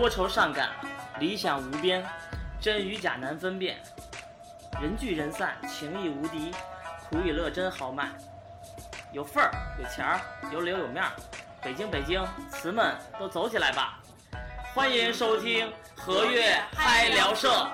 [0.00, 0.70] 多愁善感，
[1.18, 2.02] 理想无边，
[2.58, 3.78] 真与假难分辨，
[4.80, 6.52] 人聚人散，情义无敌，
[7.10, 8.08] 苦与乐真豪迈，
[9.12, 10.18] 有份儿，有钱儿，
[10.50, 11.12] 有脸有面儿，
[11.62, 14.00] 北京北京，词们都走起来吧！
[14.72, 17.70] 欢迎收听和悦嗨聊社。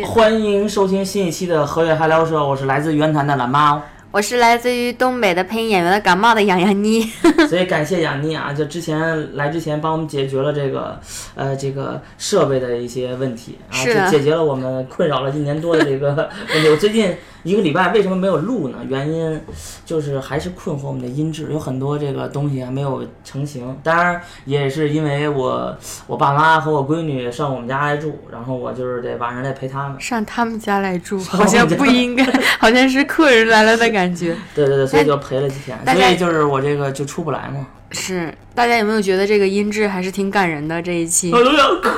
[0.00, 3.82] 欢迎收听新一期的和月嗨聊社，我是来自袁坛的懒猫。
[4.10, 7.02] 我是来自于东北的配音演员的感冒的杨洋妮。
[7.48, 10.98] 所以感谢杨妮啊，就之前来之前帮我们解决了这个
[11.34, 16.68] 呃这个设备的一些问题，然后就解决了我们困扰了一年多的这个问题。
[16.70, 18.78] 我最近一个礼拜为什么没有录呢？
[18.88, 19.40] 原因
[19.84, 23.76] 就是还是困惑我们的音质，有很多这个东西还没有成型。
[23.82, 25.76] 当然也是因为我
[26.06, 30.00] 我爸妈和我闺女上我们家来住，然后我就是得晚上得陪他们。
[30.00, 32.24] 上他们家来住，好像不应该，
[32.58, 34.36] 好像是客人来了的感觉。
[34.54, 37.66] 对对对，所以就陪了几天，所以就是我这个就出不来嘛。
[37.92, 40.80] 是，大家有没有觉得这个音质还是挺感人的？
[40.82, 41.88] 这一期我都要哭，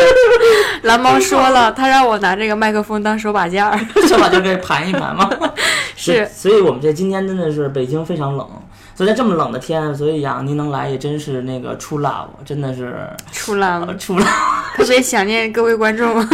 [0.82, 3.78] 蓝猫说了，他让我拿这个麦克风当手把件儿。
[4.06, 5.30] 手把件可以盘一盘嘛。
[5.96, 8.46] 是所以，我们这今天真的是北京非常冷，
[8.94, 16.26] 所以在这么冷的天，所以杨您能来也真是那个出 love，真的是出 love，出 love，特别想念各位观众。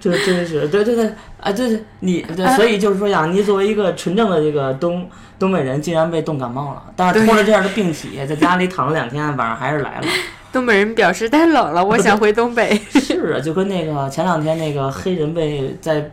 [0.00, 10.06] 这真是对对对啊，对对，你对，所以就是说呀，你作为一个纯正的这个东东北人，竟然被冻感冒了，但是拖着这样的病体，在家里躺了两天，晚上还是来了。
[10.50, 12.80] 东北人表示太冷了，我想回东北。
[12.90, 16.10] 是啊，就跟那个前两天那个黑人被在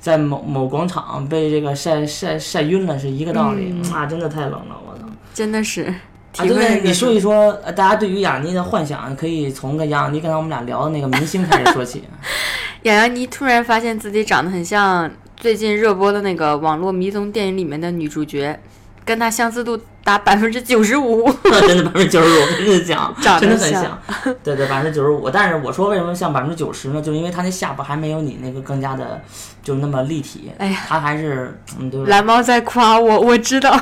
[0.00, 5.04] 在某某广场被这个晒晒晒晕了是一个道理、啊，真的太冷了，我操！
[5.34, 5.94] 真的是
[6.36, 12.04] 啊，体对对，你说一说，呃大家对于雅妮的幻想，可以从跟雅妮刚才我们俩聊的那个明星开始说起。
[12.82, 18.60] 雅洋妮突然发现自己长得很像最近热播的那个网络迷踪电影里面的女主角，
[19.04, 21.30] 跟他相似度达百分之九十五。
[21.66, 24.34] 真的百分之九十五，我跟你讲， 长得真的很像像。
[24.42, 25.28] 对对，百分之九十五。
[25.30, 27.00] 但是我说为什么像百分之九十呢？
[27.02, 29.20] 就是因为他那下巴还没有你那个更加的
[29.62, 30.50] 就那么立体。
[30.58, 32.04] 哎呀，他还是嗯对？
[32.06, 33.78] 蓝猫在夸我，我知道。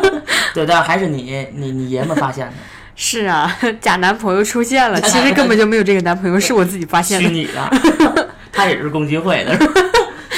[0.54, 2.52] 对，但还是你你你爷们发现的，
[2.94, 7.28] 是啊，假男朋友出现了，其实根本就没有这个男朋友，是我自己发现的。
[7.28, 9.58] 虚拟的，他也是共济会的。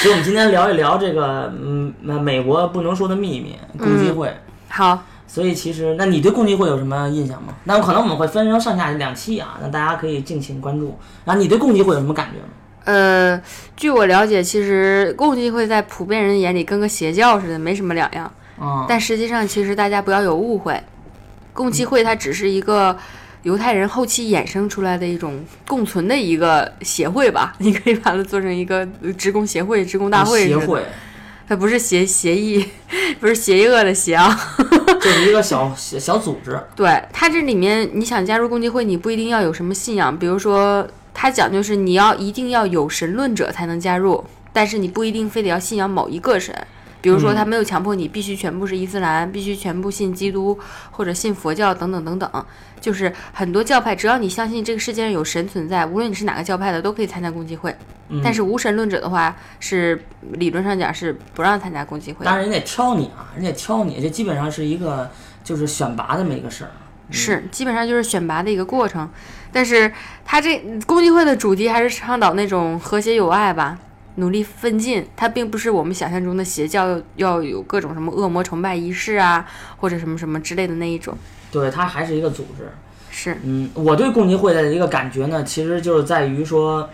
[0.01, 4.33] 所以，我们今天聊一聊这个，嗯，美国不能说的秘密——共济会。
[4.69, 7.53] 好，所以，其实，那你对共济会有什么印象吗？
[7.65, 10.97] 那可能我们会分成上下两期啊，那大家可以敬请关注。
[11.25, 12.47] 然后，你对共济会有什么感觉吗？
[12.85, 13.41] 呃，
[13.75, 18.31] 据我了解，其实共济会在普遍人眼里跟个邪教似的，没什么两样。
[18.61, 20.81] 嗯，但实际上，其实大家不要有误会，
[21.51, 22.97] 共济会它只是一个
[23.43, 28.85] 犹太人后期衍生出来的一种共存的一个协会吧， 你可以把它做成一个
[29.17, 30.47] 职工协会、职工大会。
[30.47, 30.83] 协会
[31.47, 32.63] 它不是协协议，
[33.19, 34.39] 不是邪恶的邪啊。
[35.01, 36.59] 就是一个小小小组织。
[36.75, 46.53] 对它这里面，你想加入共济会，你不一定要有什么信仰，比如说它讲究是你要一定要有神论者才能加入，但是你不一定非得要信仰某一个神。
[47.01, 50.57] 比如说，他没有强迫你必须全部是伊斯兰，必须全部信基督
[50.91, 52.45] 或者信佛教等等等等。
[52.81, 57.75] 就是很多教派，只要你相信这个世界上有神存在，无论你是哪个教派的，都可以参加共济会。
[58.11, 60.01] 嗯但是无神论者的话，是
[60.31, 62.25] 理论上讲是不让参加共济会的。
[62.25, 65.09] 当然，人家挑你啊，人家挑你，这基本上是一个
[65.43, 66.71] 就是选拔这么一个事儿。
[67.11, 69.09] 是，基本上就是选拔的一个过程。
[69.51, 69.91] 但是
[70.23, 73.77] 他这共济会的主题还是倡导那种和谐友爱吧，
[74.19, 75.05] 努力奋进。
[75.15, 79.45] 它并不是我们想象中的邪教要要有各种什么恶魔崇拜仪式啊，
[79.77, 81.17] 或者什么什么之类的那一种。
[81.51, 82.69] 对，它还是一个组织。
[83.09, 86.87] 是，嗯，我对共济会的一个感觉呢，其实就是在于说，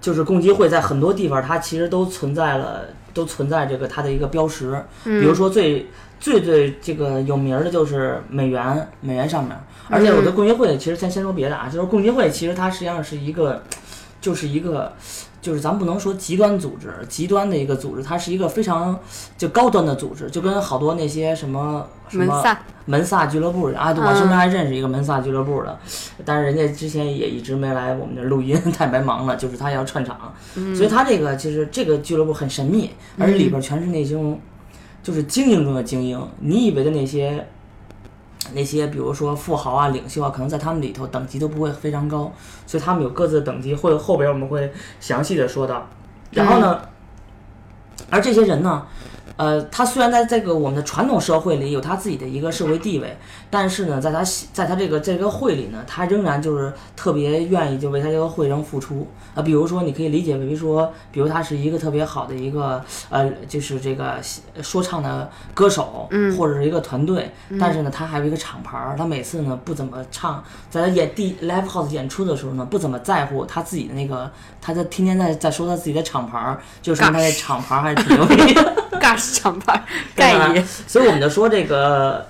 [0.00, 4.80] 就是共济会在很多地方它其实都存在了，都存在这个它的一个标识。
[5.02, 5.86] 比如说最
[6.20, 9.56] 最最这个有名儿的就是美元，美元上面。
[9.88, 13.62] 而且我对共济会其实先先说别的啊，就是共济会其实它实际上是一个。
[14.26, 14.92] 就是一个，
[15.40, 18.98] 就是咱不能说极端组织，极端的一个组织，它是一个非常
[19.38, 22.42] 就高端的组织，就跟好多那些什么什么
[22.86, 25.78] 门萨，俱乐部啊，对我身边还认识一个门萨俱乐部的，
[26.24, 30.34] 但是人家之前也一直没来我们这儿录音， 太白忙了，就是他要串场，
[30.74, 34.40] 所以他这个其实这个俱乐部很神秘，而且里边全是那种
[35.04, 37.46] 就是精英中的精英，你以为的那些。
[38.54, 42.32] 那些比如说富豪啊、领袖啊，可能在他们里头等级都不会非常高，
[42.66, 45.86] 所以他们有各自的等级，会后边我们会详细的说到。
[46.30, 46.80] 然后呢，
[48.10, 48.86] 而这些人呢，
[49.36, 53.16] 呃，他虽然在这个我们的传统社会里有他自己的一个社会地位，
[53.50, 54.22] 但是呢，在他
[54.52, 59.42] 在他这个这个会里呢，他仍然就是特别愿意就为他这个会上付出啊。
[59.42, 64.14] 比如说，你可以理解为说，比如他是一个特别好的一个呃，就是这个
[64.62, 67.30] 说唱的歌手，嗯或者是一个团队，
[67.60, 74.30] 但是呢，他还有一个厂牌儿，他每次呢不怎么唱，在他演第 live house 演出的时候呢，不怎么在乎他自己的那个，
[74.62, 78.72] 他在天天在在说他自己的厂牌儿，就是他的厂牌儿还是挺牛逼的。
[79.26, 79.84] 尬市场牌
[80.14, 82.26] 盖爷， 所以我们就说这个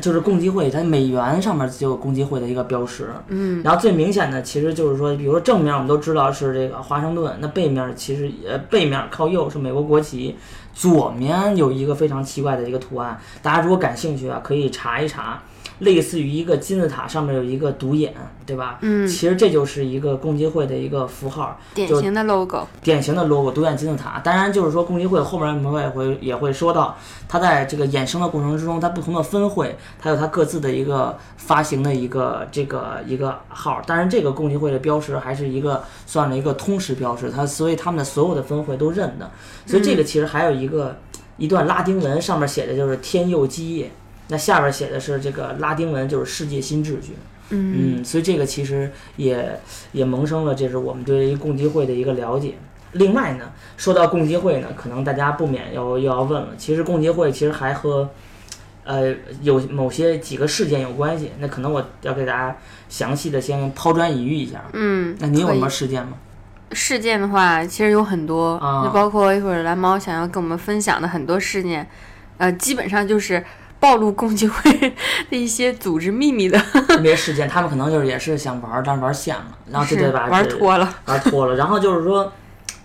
[0.00, 3.08] 就是共济会，它美元上面就有共济会的一个标识。
[3.28, 10.36] 嗯，然后最明显的其实就是说，比如说正面我们都知道是这个华盛顿，那背面其实呃背面靠右是美国国旗，
[10.74, 15.40] 左面有一个非常奇怪的一个图案，大家如果感兴趣啊，可以查一查。
[15.80, 18.14] 类似于一个金字塔上面有一个独眼，
[18.46, 18.78] 对吧？
[18.82, 22.66] 嗯，其实这就是一个共济会的一个符号，典型的 logo。
[22.82, 24.20] 典型的 logo 独眼金字塔。
[24.20, 26.96] 当然，就是说共济会后面我们也会也会说到，
[27.28, 33.82] 它在这个衍生的过程之中，它不同的分会，它有它各自的一个发行的一个这个一个号。
[33.86, 39.30] 当然，这个共济会的标识还是一个算了一个通识标识，它所以他们的所有的分会都认的。
[39.66, 40.96] 所以这个其实还有一个
[41.36, 43.90] 一段拉丁文，上面写的就是天佑基业。
[44.28, 47.14] 那下边写的是这个拉丁文，就是世界新秩序。
[47.50, 49.60] 嗯，所以这个其实也
[49.92, 52.54] 也萌生了，这是我们对于共济会的一个了解。
[52.92, 58.08] 另外呢，说到共济会呢，可能大家不免要又要问了，其实共济会其实还和
[58.84, 61.32] 呃有某些几个事件有关系。
[61.38, 62.56] 那可能我要给大家
[62.88, 64.64] 详细的先抛砖引玉一下。
[64.72, 66.14] 嗯，那您有什么事件吗？
[66.72, 71.86] 事件的话，其实有很多，啊就包括一会儿蓝猫想要跟我们分享的很多事件，
[72.38, 73.44] 呃，基本上就是
[73.84, 74.72] 暴露共济会
[75.28, 76.58] 的一些组织秘密的，
[76.88, 80.26] 那些事件，他们可能就是也是想玩，但是玩线了，然后这是对吧？
[80.28, 80.94] 玩脱了。
[81.04, 81.54] 玩脱了。
[81.56, 82.32] 然后就是说，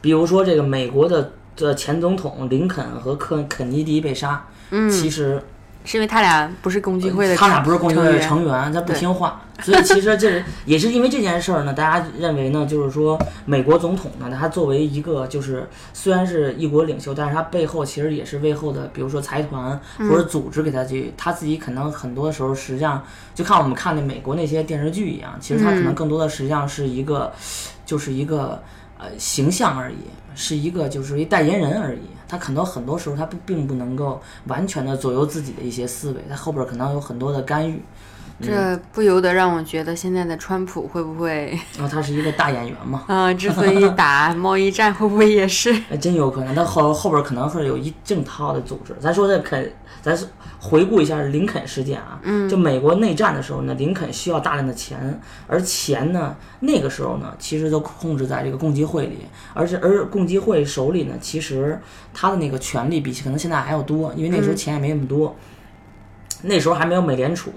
[0.02, 5.42] 比如说这个美国的的前总统林肯和肯肯尼迪被杀，嗯，其实
[5.90, 23.04] 是因为他俩不是共济会的成，他俩不是共济会的成员，他不听话，所以其实这也是因为这件事儿呢，大家认为呢，就是说美国总统呢，他作为一个就是虽然是一国领袖，但是他背后其实也是背后的，比如说财团或者组织给他去，他自己可能很多时候实际上
[23.34, 27.34] 就看我们看的美国那些电视剧一样，其实他可能更多的实际上是一个，
[27.84, 28.62] 就是一个
[29.00, 29.96] 呃形象而已，
[30.36, 32.02] 是一个就是一代言人而已。
[32.30, 37.82] 他可能很多时候他不并不能够完全的左右自己的一些思维，他后边可能有很多的干预。
[38.42, 45.72] 这不由得让我觉得现在的川普会不会然后他是一个大演员嘛， 啊、之所以打 贸易战，会不会也是？
[45.92, 48.96] 哎，真有可能，他后后边可能会有一整套的组织。
[49.00, 49.72] 咱说这肯，
[50.02, 50.26] 咱是
[50.60, 61.78] 回顾一下林肯事件啊，嗯，就美国内战的时候呢，林肯需要大量的钱，而钱呢，那个时候呢，其实都控制在这个共济会里，而且而共济会手里呢，其实
[62.14, 65.36] 他的那个权力比可能现在还要多，因为那时候钱也没那么多，
[66.44, 67.52] 那时候还没有美联储。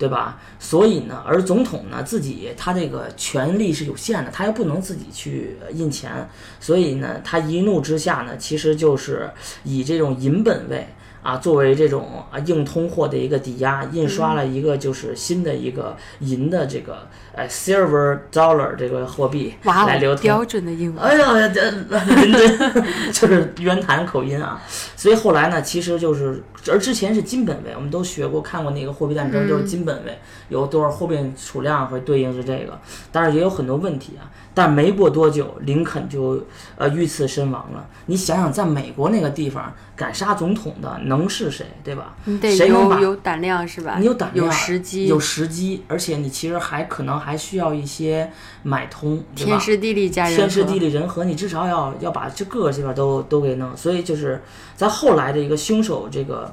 [0.00, 0.40] 对吧？
[0.58, 6.26] 所以呢，而总统呢自己他这个权力是有限的，他又不能自己去印钱，
[6.58, 9.30] 所以呢，他一怒之下呢，其实就是
[9.62, 10.88] 以这种银本位
[11.22, 20.22] 啊作为这种啊硬通货的一个抵押，印刷了一个就是新的一个银的这个呃 silver dollar 这个货币来流通。
[20.22, 21.04] 标准的英文。
[21.04, 24.60] 哎呀，这伦敦就是渊潭口音啊，
[24.96, 32.78] 所以后来呢，其实就是，而之前是金本位，我们都学过，看过那个货币战争，就是金本位有多少货币储量会对应是这个，
[33.12, 34.30] 但是也有很多问题啊。
[34.52, 36.44] 但没过多久，林肯就
[36.76, 37.86] 呃遇刺身亡了。
[38.06, 42.14] 你想想，在美国那个地方，敢杀总统的能是谁，对吧？
[42.24, 43.96] 你得谁能把有有胆量是吧？
[43.98, 48.30] 你有胆量，有时机，有时机，而且你其实还可能还需要一些
[48.62, 49.60] 买通，对吧天？
[49.60, 50.36] 时地利加人和。
[50.38, 53.76] 天时地利人和，你至少要要把这各个这边都都给弄。
[53.76, 54.40] 所以就是
[54.74, 56.50] 在后来的一个凶手这个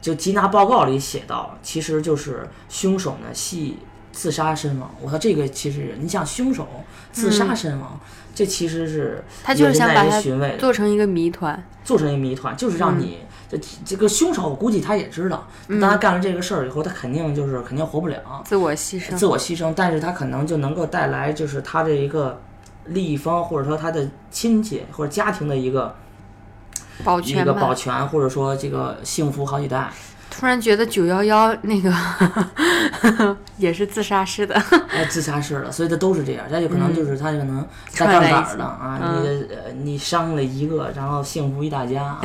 [0.00, 3.76] 就缉拿报告里写到，其实就是凶手呢系
[4.10, 4.90] 自杀身亡。
[5.00, 6.66] 我说这个其实你想凶手
[7.12, 8.00] 自杀身亡，
[8.34, 10.20] 这其实是嗯他就是想把它。
[10.58, 11.62] 做成一个谜团。
[11.82, 13.18] 做成一个谜团，就是让你、
[13.50, 18.42] 这这个凶手，我估计他也知道，当他干了这个事儿以后，他肯定就是肯定活不了。
[18.44, 22.40] 自我牺牲，自我牺牲，但是他可能就能够带来，就是他这一个
[22.86, 25.94] 利益方或者说他的亲戚或者家庭的一个
[27.02, 27.74] 保全个保。
[27.74, 29.90] 全，或者说这个幸福好几代。
[30.30, 31.92] 突然觉得九幺幺那个
[33.58, 34.54] 也是自杀式的，
[34.88, 36.46] 哎，自杀式的，所以他都是这样。
[36.50, 42.18] 他有可能就是他可能在杠杆儿的啊，嗯你的呃你伤了一个，然后幸福一大家。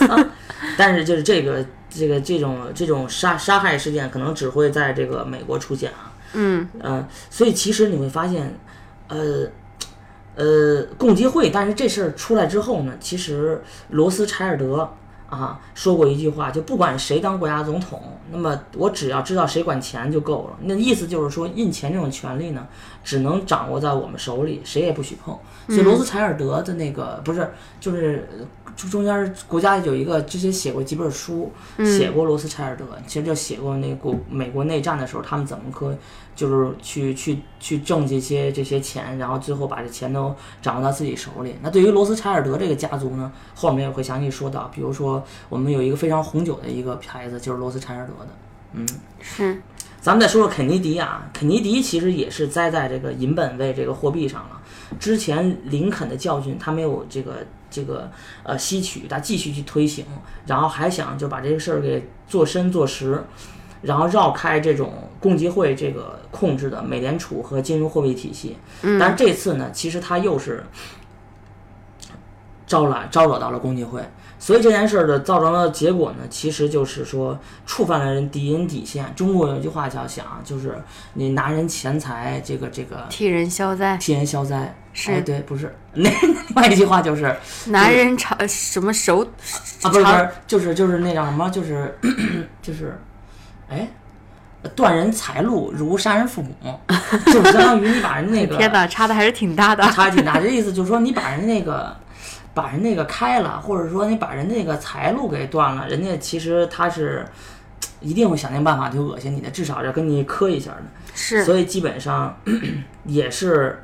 [0.78, 6.12] 但是就是这个这个这种这种杀杀害事件，可能只会在这个美国出现啊。
[6.34, 8.58] 嗯嗯，所以其实你会发现，
[9.08, 9.48] 呃。
[10.34, 14.90] 呃，共济会，但是这事儿出来之后呢，其实罗斯柴尔德
[15.32, 20.58] 啊说过一句话，就不管谁当国家总统，那么我只要知道谁管钱就够了。
[20.60, 22.66] 那意思就是说，印钱这种权利呢，
[23.02, 25.34] 只能掌握在我们手里，谁也不许碰。
[25.68, 27.50] 所以罗斯柴尔德的那个、不是，
[27.80, 28.44] 就是呃
[28.76, 35.94] 中中间国家有一个之前写过几本书，写过罗斯柴尔德，其实就写过那个国美国内战的时候，他们怎么可
[36.34, 41.54] 就是去去去挣这些这些钱，然后最后把这钱都掌握到自己手里。
[41.62, 48.30] 那对于罗斯柴尔德这个家族呢，后面也会详细说到，比如说我们有一个非常红酒的一个牌子，就是罗斯柴尔德的。
[48.72, 48.86] 嗯，
[49.20, 49.60] 是
[50.00, 54.61] 咱们再说说肯尼迪啊，肯尼迪其实也是栽在这个银本位这个货币上了。
[54.98, 58.10] 之前林肯的教训他没有这个这个
[58.42, 60.04] 呃吸取，他继续去推行，
[60.46, 63.22] 然后还想就把这个事儿给做深做实，
[63.82, 68.56] 然后绕开这种共济会这个控制的美联储和金融货币体系。
[68.82, 70.64] 嗯但是这次呢，其实他又是
[72.66, 74.02] 招揽招惹到了共济会。
[74.42, 79.06] 所以这件事儿的造成的结果呢，其实就是说触犯了人敌人底线。
[79.14, 80.82] 中国有一句话叫想，就是
[81.14, 84.74] 你拿人钱财，这个这个替人消灾，替人消灾。
[84.92, 87.32] 是哎，对，不是那 另外一句话就是
[87.66, 89.20] 拿人长什么手
[89.82, 91.96] 啊，不是不是，就是就是那叫什么，就是
[92.60, 93.00] 就是，
[93.70, 93.88] 哎，
[94.74, 96.80] 断人财路如杀人父母，
[97.26, 99.84] 就是相当于你把人那个 天哪，差的还是挺大的。
[99.92, 100.40] 差挺大。
[100.40, 101.96] 这意思就是说，你把人那个
[102.54, 107.26] 把人那个开了，或者说你把人那个财路给断了，人家其实他是
[108.00, 110.82] 一定会想尽办法去恶心你的，至少要跟你磕一下的。
[111.14, 112.36] 是所以基本上
[113.04, 113.82] 也是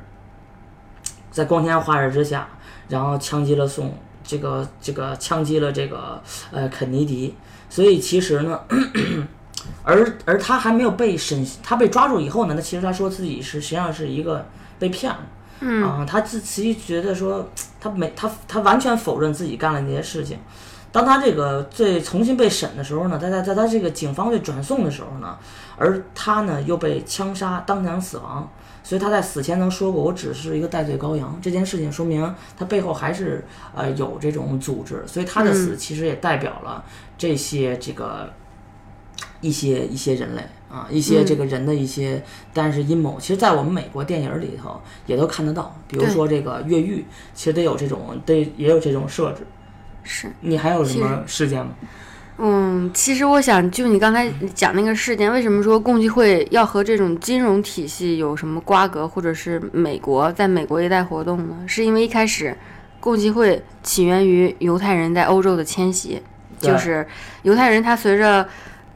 [1.31, 2.47] 在光天化日之下，
[2.87, 6.21] 然后枪击了宋这个这个枪击了这个
[6.51, 7.35] 呃肯尼迪，
[7.69, 8.59] 所以其实呢。
[9.83, 14.45] 而而他还没有被审，他被抓住以后呢，那其实他说自己是实际上是一个
[14.79, 15.19] 被骗了，
[15.61, 17.49] 嗯啊，他自其实觉得说
[17.79, 20.37] 他没他他完全否认自己干了那些事情。
[20.91, 25.37] 当他这个最重新被审的时候呢，在在在他这个警方被转送的时候呢，
[25.77, 28.49] 而他呢又被枪杀，当场死亡。
[28.81, 36.83] 所以他在死前曾说过：“我只是一个代罪羔羊。”这件事情说明他背后还是呃有这种组织，所以他的死其实也代表了
[37.15, 38.33] 这些这个
[39.41, 42.21] 一些一些人类啊，一些这个人的一些，
[42.53, 49.47] 但是阴谋，其实，在我们美国电影里头也都看得到，比如说这个越狱，其实得有这种得也有这种设置。
[50.03, 51.71] 是，你还有什么事件吗？
[52.41, 61.57] 嗯，其实我想就你刚才讲那个事件，为什么说共济会要和这种金融体系有什么瓜葛，或者是美国在美国一带活动呢？
[61.67, 62.57] 是因为一开始
[63.01, 66.21] 共济会起源于犹太人在欧洲的迁徙，
[66.59, 67.05] 就是
[67.41, 68.47] 犹太人他随着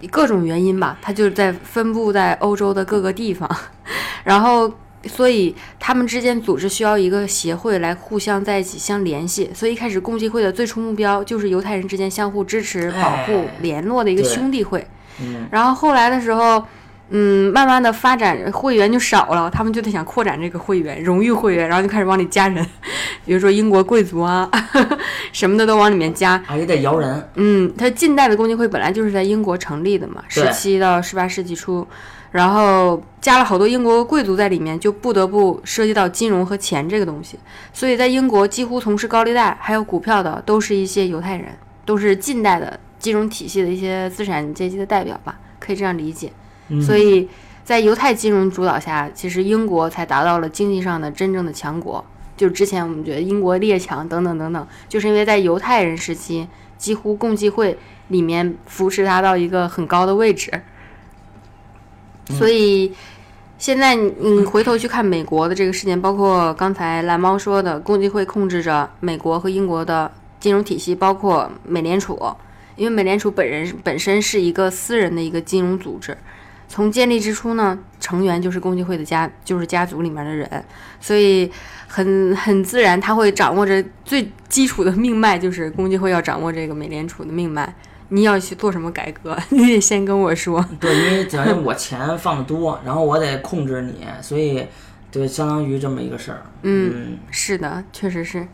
[0.08, 3.50] 各种原因吧，他就是在分布在欧洲的各个地方，
[4.24, 4.72] 然后
[5.06, 14.86] 所以他们之间组织需要一个协会来互相在一起相联系，所以一开始共济会的最初目标就是犹太人之间相互支持、保护哎、联络的一个兄弟会。
[15.22, 16.64] 嗯，然后后来的时候，
[17.10, 22.66] 嗯，慢慢的发展会员就少了，他们就得想扩展这个会员，荣誉会员，然后就开始往里加人，
[23.26, 24.50] 比如说英国贵族啊，
[25.32, 26.42] 什么的都往里面加。
[26.48, 27.30] 啊，也得摇人。
[27.36, 31.86] 嗯，它近代的共济会本来就是在英国成立的嘛，对十七到十八世纪初，
[32.32, 37.38] 然后加了好多英国贵族在里面，就不得不涉及到金融和钱这个东西。
[37.72, 41.50] 所以在英国，几乎从事高利贷还有股票的都是一些犹太人，
[41.86, 46.32] 都是近代的金融体系的一些资产阶级的代表吧，可以这样理解。
[46.70, 47.28] 嗯所以
[47.64, 52.04] 在犹太金融主导下，其实英国才达到了经济上的真正的强国。
[52.36, 56.48] 就是之前我们觉得英国列强等等等等，就是因为在犹太人时期，
[56.80, 57.78] 几乎共济会
[58.08, 60.52] 里面扶持他到一个很高的位置，
[62.32, 62.92] 所以
[63.60, 72.20] 现在你你回头去看美国的这个事件，包括刚才蓝猫说的，共济会控制着美国和英国的金融体系，包括美联储，
[72.76, 76.18] 因为美联储本人本身是一个私人的一个金融组织。
[76.74, 80.66] 从建立之初呢，成员就是共济会的家，就是家族里面的人，
[81.00, 81.52] 所以
[81.88, 87.72] 很很自然，他会掌握着最基础的命脉，就是共济会要掌握这个美联储的命脉。
[88.10, 90.66] 你要去做什么改革， 你得先跟我说。
[90.80, 94.66] 对，因为等于我钱放的多，然后我得控制你，所以
[95.12, 96.42] 对，相当于这么一个事儿。
[96.64, 98.48] 嗯，是的，确实是。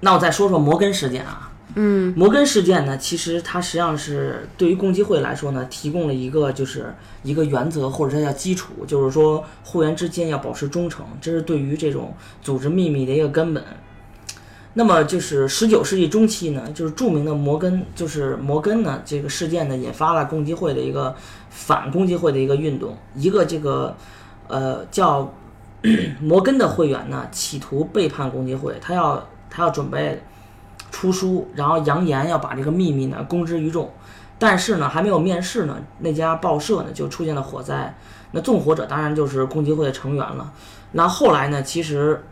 [0.00, 1.51] 那我再说说摩根事件啊。
[1.74, 2.12] 嗯。
[2.16, 13.62] 摩根事件呢，其实它实际上是对于共济会来说呢，提供了一个就是一个原则或者它叫基础，就是说会员之间要保持忠诚，这是对于这种组织秘密的一个根本。
[14.74, 21.14] 那么就是十九世纪中期呢，就是著名的摩根，就是摩根呢这个事件呢，引发了共济会的一个
[21.50, 23.94] 反共济会的一个运动，一个这个
[24.48, 25.30] 呃叫
[26.22, 30.22] 摩根的会员呢，企图背叛共济会，他要他要准备
[30.92, 33.90] 出书，然后扬言要把这个秘密呢公之于众。
[34.38, 37.94] 但是呢，还没有面世呢，那家报社呢就出现了火灾。
[38.32, 40.52] 那纵火者当然就是共济会的成员了。
[40.92, 42.24] 那后来呢，其实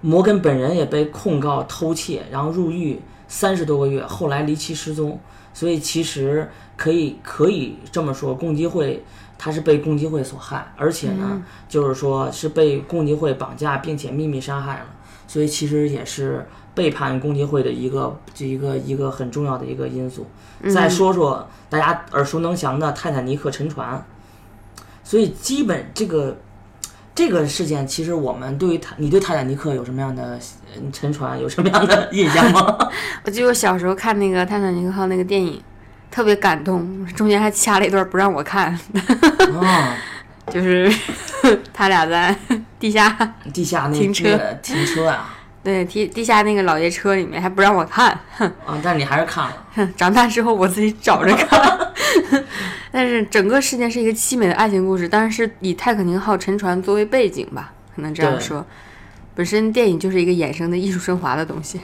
[0.00, 5.18] 摩根本人也被控告偷窃，然后入狱三十多个月，后来离奇失踪。
[5.52, 9.02] 所以其实可以可以这么说，共济会
[9.38, 14.86] 他是被共济会所害，而且呢，就是说是被共济会绑架，并且秘密杀害了。
[15.26, 20.30] 所以其实也是背叛共济会的一个这一个一个很重要的一个因素。
[20.72, 24.04] 再说说大家耳熟能详的泰坦尼克沉船，
[25.02, 26.36] 所以基本这个
[27.14, 30.38] 这个事件，其实我们对于泰你对泰坦尼克有什么样的
[30.74, 32.76] 呃沉船有什么样的 印象吗？
[33.24, 35.62] 我记得我小时候看那个《泰坦尼克号》那个电影，
[36.10, 38.78] 特别感动，中间还掐了一段不让我看，
[39.60, 39.96] 啊，
[40.52, 40.90] 就是
[41.72, 42.34] 他俩在
[42.78, 45.35] 地下地下那个停车那个停车啊
[45.66, 48.78] 对地地下那个老爷车里面还不让我看，哼啊！
[48.80, 51.92] 但是你还是看了，哼，长大之后我自己找着看。
[52.92, 58.64] 但是整个事件是一个凄美的爱情故事，当然是以泰坦尼克号沉船作为背景吧，可能这样说。
[59.34, 61.80] 本身电影就是一个衍生的艺术升华的东西。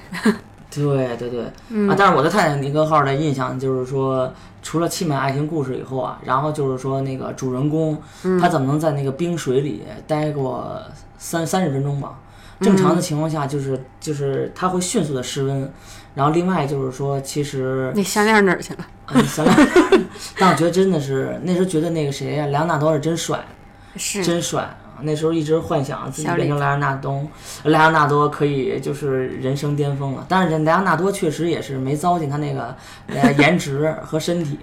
[0.70, 0.82] 对
[1.18, 1.96] 对对，嗯啊！
[1.98, 10.80] 但是我对泰坦尼克号的印象就是说，除了凄美爱情故事以后啊，然后就是说那个主人公、嗯他怎么能在那个冰水里待过
[11.18, 12.14] 三三十分钟吧？
[12.62, 15.72] 正常的嗯情况下就是就是它会迅速的失温，
[16.14, 18.86] 然后另外就是说其实那项链哪儿去了？
[19.08, 19.54] 嗯，行了，
[20.38, 23.44] 但我觉得真的是那时候觉得那个谁呀、莱昂纳多是真帅，
[23.96, 25.02] 是真帅啊！
[25.02, 27.26] 那时候一直幻想自己变成莱昂纳多，
[27.64, 30.24] 莱昂纳多可以就是人生巅峰了。
[30.28, 32.74] 但是莱昂纳多确实也是没糟践他那个
[33.08, 34.58] 呃颜值和身体，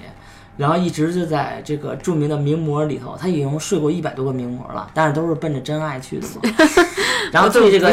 [0.60, 6.42] 然后一直就在这个著名的名模里头，他已经睡过一百多个名模了，但是都是奔着真爱去的嘛。
[7.32, 7.88] 然后最这个？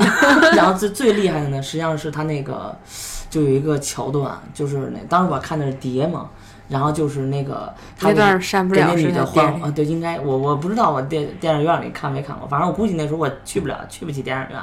[0.56, 2.74] 然后最最厉害的呢，实际上是他那个，
[3.28, 6.30] 就有一个桥段，就是那当时我看的是碟嘛，
[6.70, 9.26] 然后就是那个他那给那女的。
[9.26, 14.58] 换啊，对，应该我我不知道我电电影院里看没看过，反正我估计那时候我去不了，去不起电影院，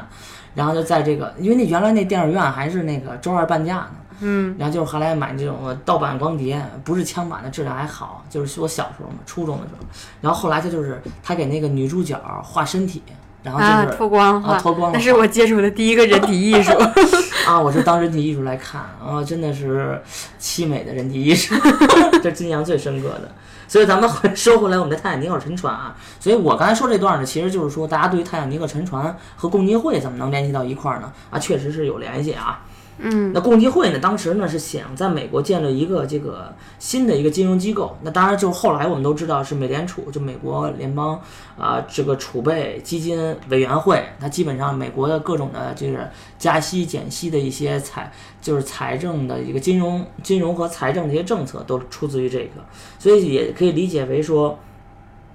[0.56, 3.92] 然后就在这个，因为那原来那电影院还是那个周二半价呢。
[4.24, 9.86] 嗯，然后就是后来买这种盗版光碟，不是枪版的质量还好，就是我小时候嘛，初中的时候。
[10.22, 13.04] 然后后来他就是他给那个女主角画身体，
[13.44, 16.72] 然后啊，就是脱光啊脱光了那是我接触的第一个人体艺术。
[17.46, 20.02] 啊，我是当人体艺术来看啊，真的是
[20.40, 21.54] 凄美的人体艺术，
[22.24, 23.30] 这是印象最深刻的。
[23.68, 31.12] 所以咱们回说回来，我们的泰坦尼克沉船啊，所以我刚才说这段呢，其实就是说，大家对于泰坦尼克沉船和共济会怎么能联系到一块儿呢？
[31.32, 32.62] 啊，确实是有联系啊。
[33.00, 37.98] 嗯，那共济会呢，当时呢是想在美国建立一个这个新的一个金融机构。
[38.04, 41.20] 那当然，就后来我们都知道是美联储，就美国联邦
[41.58, 52.62] 啊、这个储备基金委员会，它基本上美国的各种的这个加息减息的一些财，就是财政的一个金融、金融和财政的一些政策都出自于这个，
[53.00, 54.60] 所以也可以理解为说。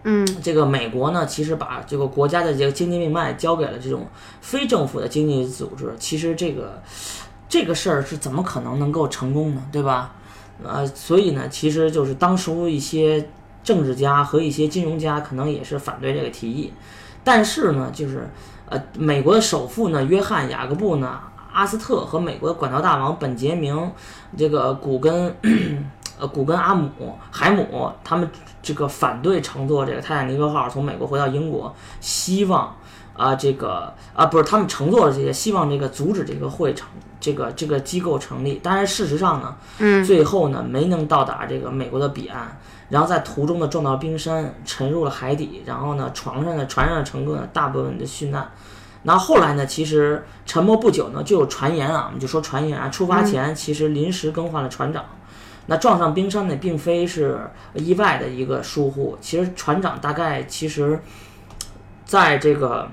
[0.05, 4.07] 嗯，这个美国呢，其实把这个国家的这个经济命脉交给了这种
[4.41, 6.81] 非政府的经济组织，其实这个
[7.49, 9.63] 这个事儿是怎么可能能够成功呢？
[9.73, 10.13] 对吧？
[10.63, 13.29] 呃，所以呢，其实就是当时一些
[13.65, 16.73] 政治家和一些金融家可能也是反对这个提议，
[17.25, 18.29] 但是呢，就是
[18.69, 21.19] 呃，美国的首富呢，约翰雅各布呢，
[21.53, 23.91] 阿斯特和美国的管道大王本杰明，
[24.37, 25.35] 这个古根。
[26.21, 28.29] 呃，古根阿姆、海姆他们
[28.61, 32.77] 这个反对乘坐这个泰坦尼克号从美国回到英国，希望
[33.19, 36.89] 啊、这个啊不是他们乘坐了这些，希望这个阻止这个会成
[37.21, 38.61] 这个这个机构成立。
[38.63, 42.57] 但是事实上呢，嗯，最后呢没能到达这个美国的彼岸，
[42.89, 48.49] 然后在途中呢撞到冰山，沉入了海底，然后呢船上的船上的乘客呢大部分的殉难。
[49.03, 55.05] 然后后来呢，其实沉没不久呢，就有传言啊，我们就说传言啊，出发前其实临时更换了船长。
[55.67, 57.39] 那撞上冰山呢，并非是
[57.75, 59.19] 意外的一个疏忽。
[59.21, 60.99] 其实船长大概其实，
[62.07, 62.89] 在这个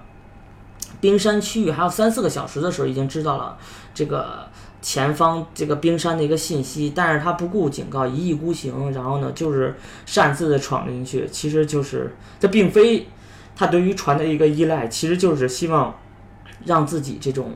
[1.05, 3.55] 冰山区域还有三四个小时的时候，已经知道了
[3.93, 4.47] 这个
[4.81, 9.75] 前方这个冰山的一个信息，但是他不顾警告，一意孤行，然后呢，就是
[10.07, 11.29] 擅自的闯进去。
[11.31, 13.07] 其实就是这并非
[13.55, 15.93] 他对于船的一个依赖，其实就是希望
[16.65, 17.53] 让自己这种，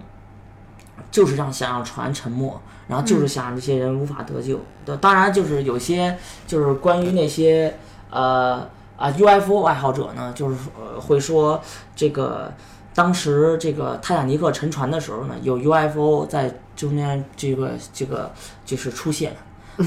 [1.09, 4.59] 就是让想让船沉没，然后就是想让这些人无法得救。
[4.85, 7.75] 的、当然，就是有些就是关于那些
[8.11, 10.55] 呃啊 UFO 爱好者呢，就是
[10.99, 11.59] 会说
[11.95, 12.53] 这个
[12.93, 18.31] 当时这个泰坦尼克沉船的时候呢，有 UFO 在中间这个这个
[18.65, 19.35] 就是出现。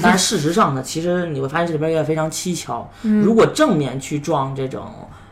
[0.01, 2.89] 但是事实上呢， 其实你会发现这里边也非常蹊跷。
[3.01, 4.91] 如果正面去撞这种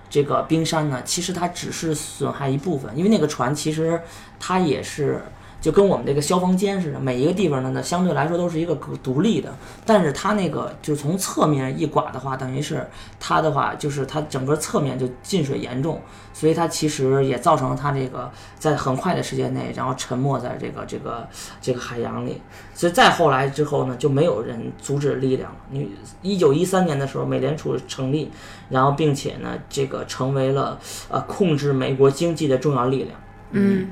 [0.10, 4.00] 这个冰山呢，其实它只是损害一部分，因为那个船其实
[4.40, 5.24] 它也是
[5.62, 9.54] 就跟我们这个消防间似的，每一个地方呢，那相对来说都是一个独独立的。
[9.86, 12.86] 但是它那个就是从侧面一刮的话，等于是
[13.20, 16.02] 它的话就是它整个侧面就进水严重，
[16.34, 21.28] 所以它其实也造成了它这个在很快的时间内，然后沉没在这个这个
[21.62, 22.42] 这个海洋里。
[22.74, 25.58] 所以再后来之后呢，就没有人阻止力量了。
[25.70, 25.92] 你
[26.24, 28.32] 一九一三年的时候，美联储成立，
[28.70, 33.20] 然后并且呢，这个成为了呃控制美国经济的重要力量。
[33.52, 33.92] 嗯，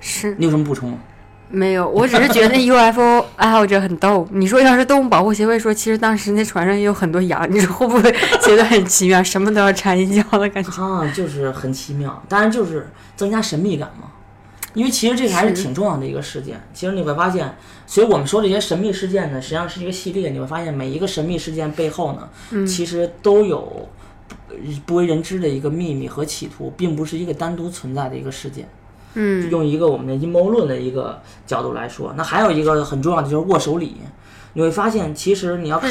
[0.00, 0.98] 是你有什么补充吗？
[1.50, 4.28] 没有，我只是觉得 UFO 爱好者很逗。
[4.32, 9.22] 你说要是动物保护协会说，其实当时那船上也有很多羊，你说会不会觉得很奇妙？
[9.24, 10.70] 什么都要掺一脚的感觉。
[10.82, 14.08] 啊，就是很奇妙，当然就是增加神秘感嘛。
[14.74, 16.60] 因为其实这个还是挺重要的一个事件。
[16.74, 17.56] 其实你会发现，
[17.86, 20.28] 所以我们说这些神秘事件呢，实际上是一个系列。
[20.28, 23.88] 你会发现每一个神秘事件背后呢，其实都有
[24.46, 28.68] 不不为人知的一个秘密和企图，并不是一个单独存在的一个事件。
[29.14, 33.96] 嗯，用一个我们的阴谋论的一个角度来说，那还有一个很重要的就是握手礼。
[34.54, 35.90] 你会发现，其实你要看，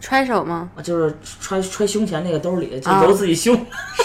[0.00, 0.70] 揣手吗？
[0.82, 3.54] 就是揣揣胸前那个兜里，就啊揉自己胸，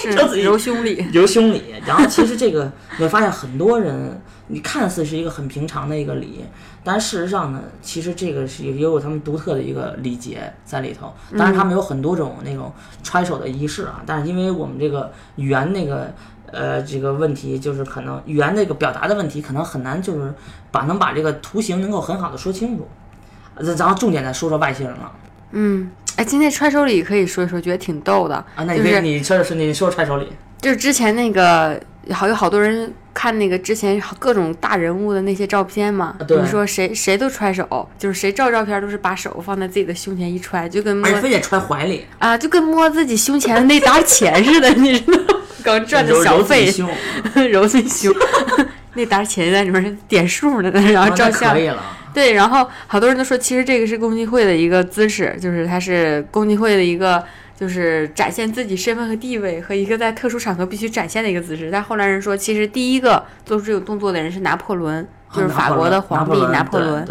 [0.02, 1.06] 是 揉自己揉胸里。
[1.13, 1.76] 揉胸里。
[1.86, 6.45] 然后其实这个你会发现，很多人你看似是一个很平常的一个礼，
[6.84, 11.13] 但事实上呢，其实这个是也有他们独特的一个礼节在里头。
[11.38, 12.72] 当然，他们有很多种那种
[13.04, 16.12] 揣手的仪式啊，但是因为我们这个语言那个。
[16.51, 20.33] 呃，这个问题就是可能语言这个表达的问题，可能很难就是
[20.71, 22.88] 把能把这个图形能够很好的说清楚。
[23.55, 25.12] 呃然后重点再说说外星人了
[25.51, 28.35] 嗯，哎，今天揣手礼可以说一说，觉得挺逗的。
[28.55, 30.31] 啊，那你可以就是你说说你说说揣手礼
[30.62, 31.80] 就是之前那个
[32.12, 45.39] 好有好多人看那个之前各种大人物的那些照片嘛，啊对你说谁谁都揣手，就是谁照照片都是把手放在自己的胸前一揣，就跟摸非得揣怀里，啊就跟摸自己胸前的那沓钱似的，你知道吗？
[45.63, 46.74] 刚赚的小费，
[47.52, 48.13] 揉自己胸，
[48.95, 51.56] 那沓钱在里面点数呢，然后照相。
[52.12, 57.24] 对，然后好多人都说，其实这个是共济会的一个姿势，就是它是共济会的一个，
[57.60, 61.69] 就是展现自己身份和地位和一个在特殊场合必须展现的一个姿势。
[61.69, 67.06] 但后来人说，其实第一个做出这种动作的人是拿破仑，就是啊法国的皇帝拿拿破仑。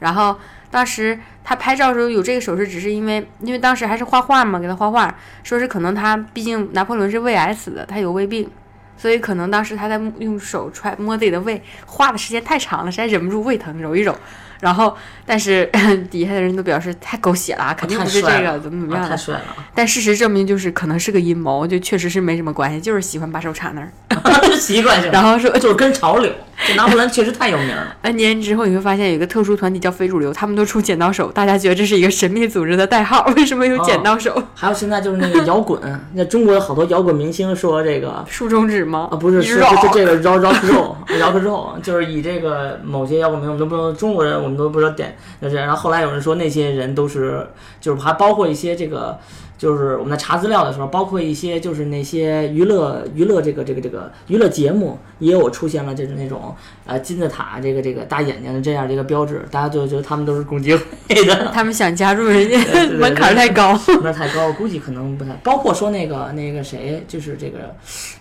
[0.00, 0.36] 然后
[0.72, 8.50] 当时他拍照的时候有这个手势，只是因为因为当时还是画画嘛，给他画画，说是可能他毕竟拿破仑是胃癌死的，他有胃病。
[8.96, 14.16] 所以可能当时他在用手揣摸自己的胃，画的时间太长了，实在忍不住胃疼，揉一揉。
[14.62, 14.96] 然后，
[15.26, 15.66] 但是
[16.08, 19.56] 底下的人都表示太狗血了，肯定不是这个，怎么怎么样太帅了。
[19.74, 23.90] 但事实证明，就是可能是个阴谋，就确实是没什么关系，就是喜欢把手插那儿。
[24.46, 26.30] 是习惯性，然后说，就是跟潮流。
[26.64, 27.96] 这拿破仑确实太有名了。
[28.02, 33.24] N 年之后，你会发现有一个特殊团体叫非主流，他们都出剪刀手，大家觉得这是一个神秘组织的代号。
[33.36, 34.40] 为什么有剪刀手？
[34.54, 35.80] 还有现在就是那个摇滚，
[36.12, 39.08] 那中国有好多摇滚明星说这个竖中指吗？
[39.10, 47.46] 啊，不是是绕这这个 rock rock roll rock roll，就是以这个某些摇滚明星，我们都不能中国人，我们都不知道点，就是然后后来有人说那些人都是，
[47.80, 49.18] 就是还包括一些这个。
[49.58, 56.52] 就是我们在查资料的时候，包括一些就是那些娱乐娱乐这个这个这个娱乐节目，也有出现了这种那种
[56.84, 61.50] 呃金字塔这个这个大眼睛的这样的一个标志，大家就觉得他们都是共济会的。
[61.54, 62.58] 他们想加入人家
[62.98, 63.78] 门槛儿太高。
[64.02, 65.30] 门槛太高，估计可能不太。
[65.44, 67.72] 包括说那个那个谁，就是这个，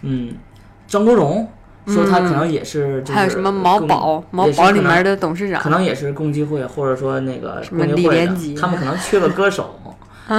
[0.04, 0.36] 嗯，
[0.86, 1.48] 张国荣
[1.88, 9.80] 说他可能也是，就是还有什么毛宝，毛宝里面的董事长可，能也是共济会，或者说那个什么李共济会的连杰，他们可能缺个歌手，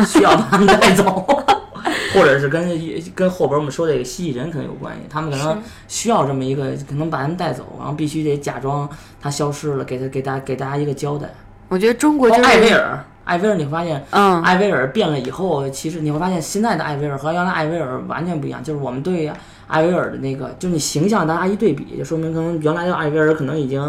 [0.07, 1.27] 需要把他们带走。
[2.15, 2.79] 或者是跟
[3.15, 8.87] 跟后边我们说这个蜥蜴人可能有关系，他们可能需要这么一个，可能把他们带走，然后必须得假装
[9.19, 11.27] 他消失了，给他给大家给大家一个交代。
[11.69, 18.63] 我觉得中国就是艾薇是，儿，艾薇儿你会发现，嗯，艾薇儿变了以后，其实你会发现现在的艾薇儿和原来艾薇儿完全不一样。
[18.63, 19.33] 就是我们对
[19.73, 23.81] 艾薇儿的那个，就你形象大家一对比，就说明可能原来的艾薇儿可能已经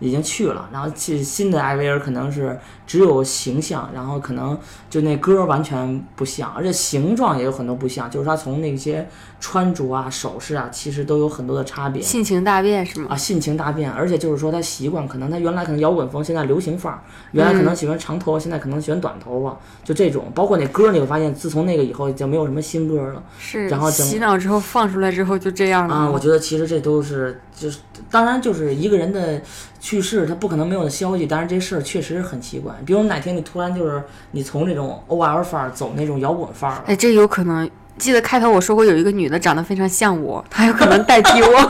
[0.00, 4.58] 已经去了，然后去新的艾薇儿可能是只有形象，然后可能
[4.88, 9.08] 就那歌完全不像，而且形状也有很多不像，就是他从那些
[9.38, 12.02] 穿着啊、首饰啊，其实都有很多的差别。
[12.02, 13.08] 性情大变是吗？
[13.10, 20.24] 啊，性情大变，而且就是说他习惯，可能他原来可能摇滚风，现在流行范儿，原来可能喜欢长头发，现在可能喜欢短头发，就这种。
[20.34, 23.22] 包括那歌，你会发现，自从那个以后就没有什么新歌了。
[23.38, 27.78] 是，然后洗脑之后放出来之后就这样了啊，我觉得其实这都是就是，
[28.10, 29.40] 当然就是一个人的
[29.80, 32.72] 去世，他不可能没有的消息，但是这事儿确实很奇怪。
[32.86, 37.68] 比如哪天你突然就是你从这种 OL 范儿走那种摇滚范儿了，哎，这有可能。
[37.98, 41.68] 记得开头我说过有一个女的长得非常像我，她有可能代替我，啊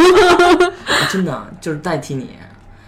[1.10, 2.36] 真的就是代替你。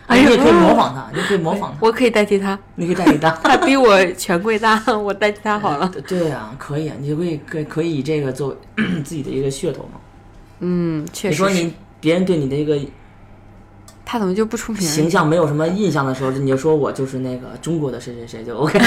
[0.06, 2.56] 哎呦你也 可以模仿他，你可以模仿他，我可以代替她。
[2.76, 3.30] 你可以代替他。
[3.42, 5.90] 她比我权贵大，我代替她好了。
[5.92, 8.56] 对对呀、可以，啊，你就可以可以可以以这个作为
[9.02, 9.98] 自己的一个噱头嘛。
[10.60, 11.32] 嗯，确实。
[11.32, 12.78] 你说你别人对你的一个
[14.12, 14.82] 她怎么就不出名？
[14.82, 18.78] 形象没有什么印象的时候，你就说我就是那个中国的谁谁谁就 OK。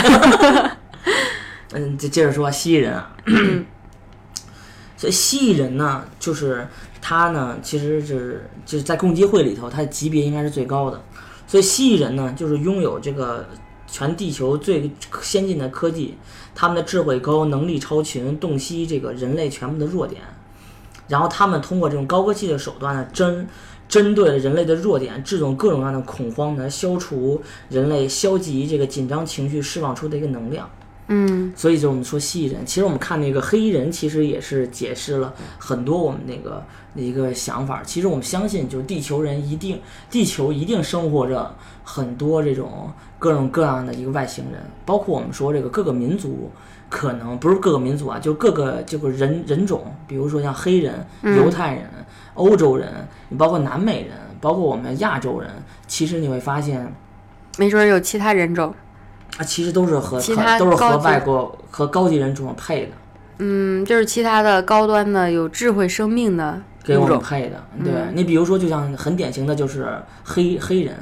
[1.73, 3.11] 嗯，就接着说蜥蜴人啊，
[4.95, 6.67] 所以蜥蜴人呢，就是
[7.01, 11.01] 他呢，其实是就是在共济会里头，他的级别应该是最高的。
[11.47, 13.49] 所以蜥蜴人呢，就是拥有这个
[13.87, 14.91] 全地球最
[15.23, 16.15] 先进的科技，
[16.53, 20.21] 他们的智慧高，能力超群，洞悉这个人类全部的弱点。
[21.07, 23.47] 然后他们通过这种高科技的手段呢，针
[23.87, 30.69] 针对人类的弱点，制造各种各样的恐慌来，消除人类消极这个紧张情绪释放出的一个能量。
[31.07, 36.63] 嗯，所以就我们说蜥蜴人，其实我们看那个黑衣人，其实也是解释了很多我们那个
[36.95, 37.83] 一个想法。
[37.83, 46.49] 其实我们相信，就是地球人一定，地球一定生活着很多这种各种各样的一个外星人，包括我们说这个各个民族，
[46.89, 51.87] 可能不是各个民族啊，就各个这个人人种，比如说像黑人、犹太人、
[52.35, 52.87] 欧洲人，
[53.29, 55.49] 你包括南美人，包括我们亚洲人，
[55.87, 56.93] 其实你会发现。
[57.57, 58.73] 没准有其他人种。
[59.37, 62.91] 啊，其实都是和其他都是和外国和高级人种配的，
[63.39, 67.05] 嗯，就是其他的高端的有智慧生命的给我。
[67.05, 67.61] 们配的。
[67.83, 69.89] 对、你比如说，就像很典型的就是
[70.23, 70.95] 黑黑人，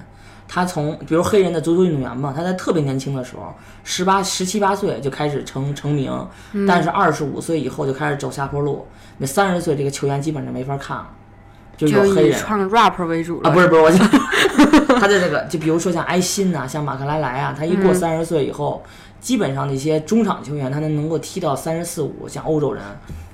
[0.48, 6.12] 他从比如黑人的足球运动员嘛，他在特别年轻的时候，十八十七八岁就开始成成名，
[6.68, 8.88] 但是二十五岁以后就开始走下坡路。
[9.20, 11.08] 那三十岁这个球员基本上没法看了，
[11.78, 12.40] 就有黑人。
[12.40, 13.40] 以唱 rap 为主。
[13.44, 13.98] 啊，不是不是，我就
[15.00, 18.84] 他的那个，就比如说像埃辛呐、像马克莱莱啊，他一过三十岁以后，
[19.20, 22.84] 基本上那些中场球员，他能能够踢到三十四五，像欧洲人，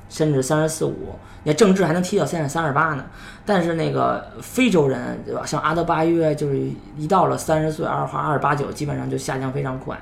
[0.09, 3.05] 甚至三十四五，你看郑智还能踢到现在三十八呢。
[3.45, 5.43] 但是那个非洲人，对吧？
[5.45, 6.57] 像阿德巴约，就是
[6.97, 9.99] 一到了三十岁、二十二十八九，基本上就下降非常快。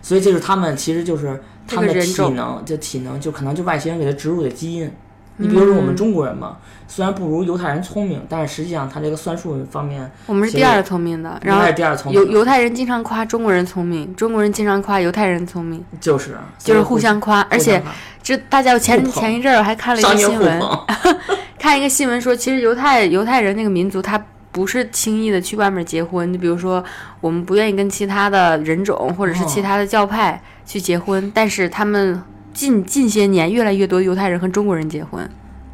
[0.00, 4.90] 所以这是他们，其实就是他们的体能，这体能就可能就外星人给他植入的基因。
[5.38, 17.40] 你比如说我们中国人嘛，虽然不如犹太人聪明，但是实际上他这个算术方面，我们是第二聪明的，然后应该是第二聪明犹，犹太人经常夸中国人聪明，中国人经常夸犹太人聪明，就是就是互相夸。
[17.50, 17.82] 而且
[18.22, 20.60] 这大家我前前一阵儿我还看了一个新闻，
[21.58, 24.20] 看一个新闻说，其实犹太犹太人那个民族，他
[24.50, 26.32] 不是轻易的去外面结婚。
[26.32, 26.82] 就比如说，
[27.20, 32.20] 我们不愿意跟其他的人种或者是其他的教派去结婚，但是他们
[32.58, 35.22] 近近些年越来越多犹太人和中国人结婚，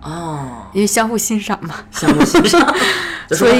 [0.03, 1.77] 哦，因为相互欣赏嘛。
[1.91, 2.61] 相互欣赏，
[3.33, 3.59] 所以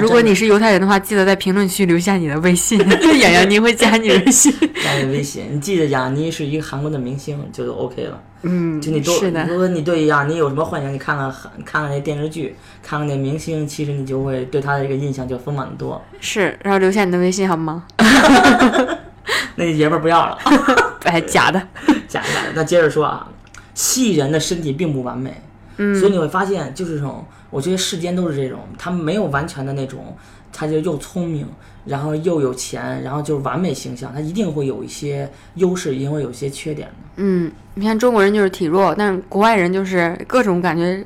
[0.00, 2.78] 如果你是犹太人的话，记得在评论区留下你的微信，
[3.18, 4.54] 洋洋妮会加你微信。
[4.80, 8.22] 加你微信，你记得雅妮是一个韩国的明星，就 OK 了。
[8.42, 16.00] 嗯，就你多，是的如，果你对雅妮有什么幻想，你看看韩看看那电视剧，看看那明星，其实你就会对他的一个印象就丰满的多。
[16.20, 17.82] 是，然后留下你的微信好吗？
[19.56, 20.38] 那爷们儿不要了，
[21.04, 21.60] 哎， 假的。
[22.08, 22.52] 假的。
[22.54, 23.26] 那接着说啊，
[23.74, 25.42] 蜥蜴人的身体并不完美，
[25.78, 30.16] 嗯所以你会发现，就是这种，我觉得世间都是这种，他们没有完全的那种，
[30.52, 31.46] 他就又聪明，
[31.86, 36.94] 然后又有钱，然后就是完美形象，他一定会有一些优势，一定会有一些缺点的。
[37.16, 41.04] 嗯，你看中国人就是体弱，但是国外人就是各种感觉，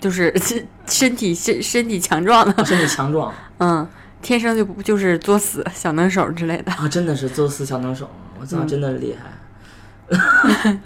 [0.00, 0.32] 就是
[0.86, 3.86] 身体身身体强壮的，身体强壮嗯，
[4.20, 8.08] 天生就不就是作死 小能手之类的，啊，真的是作死小能手，
[8.40, 9.32] 我操，真的厉害。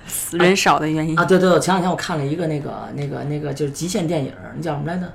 [0.07, 1.17] 死人少的原因。
[1.19, 5.13] 啊，对对，前两天我看了一个那个那个那个就是极限电影叫什么来着？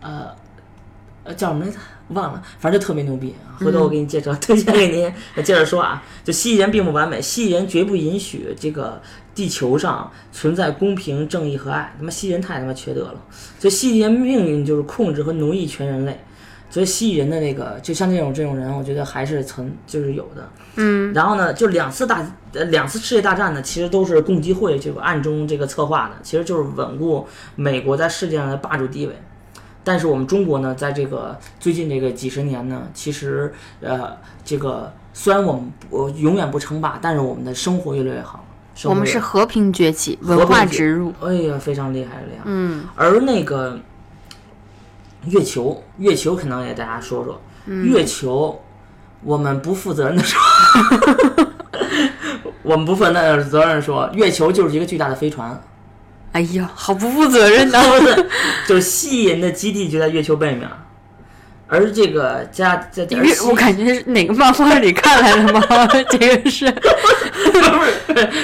[0.00, 0.26] 呃，
[1.24, 1.78] 呃叫什么来着？
[2.10, 3.34] 忘了，反正就特别牛逼。
[3.58, 5.44] 回头我给你介绍，推荐给您。
[5.44, 9.00] 接着说啊，就蜥蜴人并不完美，蜥蜴人绝不允许这个
[9.34, 11.92] 地球上存在公平、正义和爱。
[11.98, 13.20] 他妈蜥蜴人太他妈缺德了，
[13.58, 16.20] 所以蜥蜴人命运就是控制和奴役全人类。
[16.68, 20.48] 所以吸引人的那个，就像这种这种人，我觉得还是存就是有的。
[20.76, 29.14] 嗯，然后呢，就两次大呃两次世界大战呢，其实都是共济会这个暗中这个策划的，其实就是稳固美国在世界上的霸主地位。
[29.82, 38.44] 但是我们中国呢，在这个最近这个几十年呢，其实呃，这个虽然我们我永远不称霸，但是我们的生活越来越好。
[38.84, 41.10] 我们是和平崛起，文化植入。
[41.22, 42.42] 哎呀，非常厉害厉害。
[42.44, 43.78] 嗯而那个
[45.30, 48.60] 月球，月球可能也大家说说，嗯月球，
[49.22, 50.40] 我们不负责任的说，
[52.62, 55.60] 我们不负责任责任说，月球就是一个巨大的飞船，
[56.32, 57.82] 哎呀，好不负责任呐！
[58.68, 60.68] 就是吸引的基地就在月球背面，
[61.66, 65.86] 而这个加在而月，我感觉是哪个漫画里看来的吗？
[66.10, 66.66] 这个是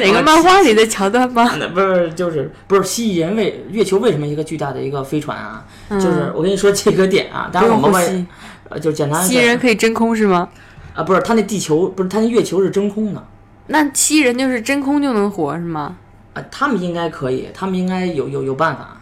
[0.01, 1.51] 哪个漫画里的桥段吗？
[1.59, 5.65] 那不是就是不是蜥蜴人为月球为什么一个巨大的一个飞船啊？
[5.91, 8.27] 就是我跟你说这个点啊，当嗯不然我们
[8.69, 10.49] 呃就是简单蜥蜴人可以真空是吗？
[10.95, 13.27] 啊，不是他那地球不是他那月球是真空的。
[13.69, 15.97] 那蜥蜴人就是真空就能活是吗？
[16.35, 18.99] 啊，他们应该可以，他们应该有有有办法。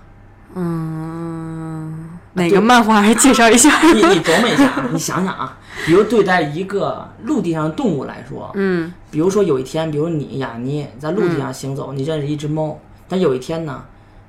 [0.54, 2.09] 嗯，
[2.40, 3.70] 哪个漫画还 介绍一下？
[3.82, 13.84] 你你琢磨一下啊，你想想啊，比如对待一个陆地上的动物来说，嗯比如说有一天，比如你呀，你在陆地上行走，你认识一只猫，但有一天呢，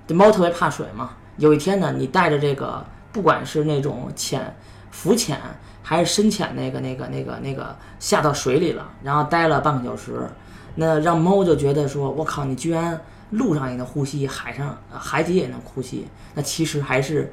[0.05, 4.53] 这猫特别怕水嘛，有一天呢，你带着这个，不管是那种浅
[4.91, 5.39] 浮潜
[5.81, 10.27] 还是深潜，那个那个那个那个下到水里了，然后待了半个小时，
[10.75, 12.99] 那让猫就觉得说，我靠，你居然
[13.31, 17.31] 陆上也能呼吸，海上呃海底也能呼吸，那其实还是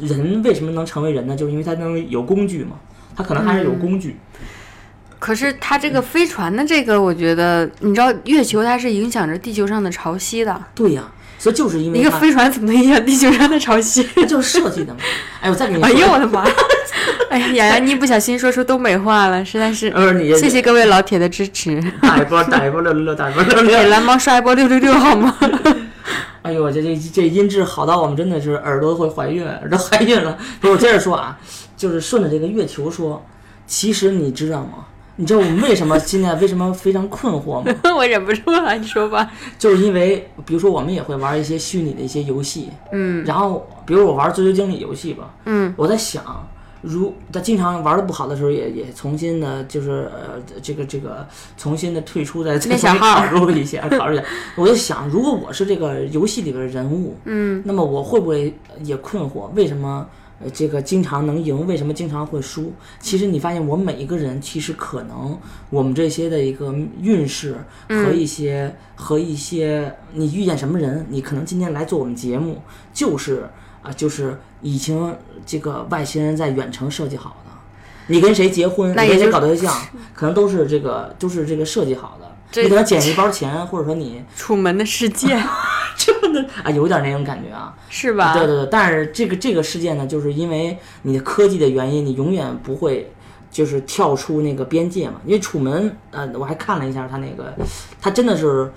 [0.00, 1.36] 人为什么能成为人呢？
[1.36, 2.76] 就是因为他能有工具嘛，
[3.16, 4.16] 他可能还是有工具。
[5.18, 10.62] 可是它这个飞船的这个，我觉得你知道，月球它是影响着地球上的潮汐的。
[10.74, 14.04] 对呀、所以就是因为一个飞船怎么能影响地球上的潮汐？
[14.14, 15.00] 它就是设计的嘛。
[15.40, 16.44] 哎，我再给你说，哎呦我的妈！
[17.30, 23.88] 哎呀，雅雅，你一不小心说出东北话了，实在是呃，你谢谢各位老铁的支持，打一波，打一波六六六，打一波六六给。
[23.88, 25.34] 蓝猫刷一波六六六好吗？
[26.46, 30.38] 哎呦，这这这音质好到我们真的是耳朵会怀孕，耳朵 怀孕了。
[30.60, 31.38] 不是，我接着说啊，
[31.76, 33.24] 就是顺着这个月球说，
[33.66, 34.86] 其实你知道吗？
[35.18, 37.74] 你知道我们为什么现在为什么非常困惑吗？
[37.96, 39.30] 我忍不住了，你说吧。
[39.58, 46.22] 就是因为，比如说我们也会玩一些虚拟的一些游戏，嗯然后比如我玩足球经理游戏吧，嗯，我在想，
[46.86, 54.24] 如他经常玩的不好的时候也，也重新的，就是呃，这个这个重新的退出，再再重新考虑一下，考虑一下。
[54.54, 60.06] 我就想，如果我是这个游戏里边的人物，嗯，那么我会不会也困惑，为什么？
[60.38, 62.70] 呃，这个经常能赢，为什么经常会输？
[63.00, 65.34] 其实你发现，我们每一个人其实可能
[65.70, 67.56] 我们这些的一个运势
[67.88, 72.60] 和一些、和一些你遇见什么人，你可能今天来做我们节目，
[72.92, 73.48] 就是
[73.86, 77.52] 啊、就是已经这个外星人在远程设计好的。
[78.08, 79.72] 你跟谁结婚，你跟谁搞对象，
[80.14, 82.62] 可能都是这个都是这个设计好的。
[82.62, 85.36] 你可能捡一包钱，或者说你 楚门的世界
[85.98, 87.76] 真的啊，有点那种感觉啊。
[87.88, 88.32] 是吧？
[88.34, 93.12] 对对对，但是这个这个事件呢，就是因为你的科技的原因，你永远不会
[93.50, 95.20] 就是跳出那个边界嘛。
[95.24, 97.52] 因为楚门，呃，我还看了一下他那个，
[98.00, 98.72] 他真的是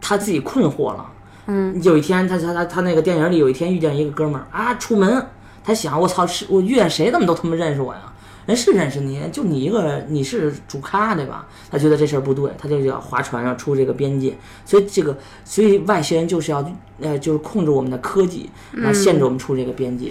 [0.00, 1.08] 他自己困惑了。
[1.48, 5.26] 嗯，有一天他他他他那个电影里有一天遇见一个哥们儿啊，出门，
[5.64, 8.00] 他想我操，是我遇见谁怎么都他妈认识我呀？
[8.46, 11.46] 人是认识你，就你一个，你是主咖对吧？
[11.70, 14.34] 他觉得这事儿不对，他就要划船要出这个边界，
[14.64, 16.64] 所以这个，所以外星人就是要，
[17.00, 20.10] 呃，就是控制我们的科技，然后限制我们出这个边界。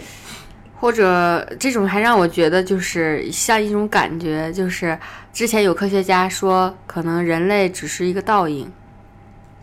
[0.79, 4.95] 或者这种还让我觉得就是像一种感觉，就是
[5.33, 8.71] 之前有科学家说，可能人类只是一个倒影，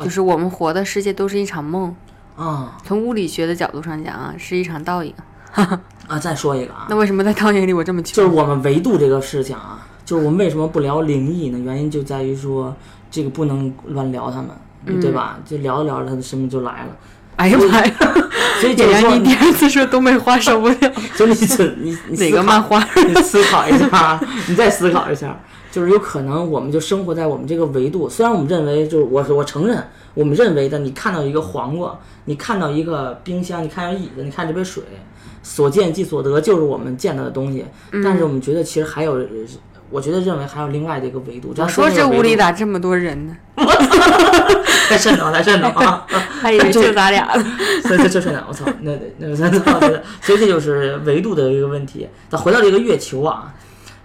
[0.00, 1.94] 就是我们活的世界都是一场梦。
[2.36, 5.14] 啊从物理学的角度上讲啊，是一场倒影。
[6.08, 6.18] 啊！
[6.18, 8.12] 再说一个啊，那为什么在倒影里我这么穷？
[8.14, 11.58] 就是我们维度这个事情啊，就是我们为什么不聊灵异呢？
[11.60, 12.74] 原因就在于说
[13.10, 15.38] 这个不能乱聊他们，对吧？
[15.46, 16.96] 就聊着聊着，他的生命就来了。
[17.36, 17.94] 哎呀妈呀！
[18.60, 20.76] 所以就是说演员，你第二次说东北话受不了。
[21.16, 22.84] 就你这你你哪个漫画？
[23.06, 25.40] 你思考一下，你再思考一下，
[25.74, 28.08] 就是有可能我们就生活在我们这个维度。
[28.08, 29.84] 虽然我们认为，就是我我承认，
[30.14, 34.84] 我们认为的，你看到一个黄瓜，你看到一个冰箱，你看到椅子，你看这杯水，
[35.42, 37.64] 所见即所得，就是我们见到的东西。
[37.90, 39.18] 嗯但是我们觉得其实还有，
[39.90, 41.52] 我觉得认为还有另外的一个维度。
[41.58, 43.36] 我说这屋里咋这么多人呢？
[44.88, 46.06] 太瘆得慌，太瘆得慌啊！
[46.40, 47.44] 还以为 就咱俩呢。
[47.82, 49.80] 所以这就是我操，那那那操，
[50.20, 52.06] 所以这就是维度的一个问题。
[52.28, 53.54] 咱回到这个月球啊，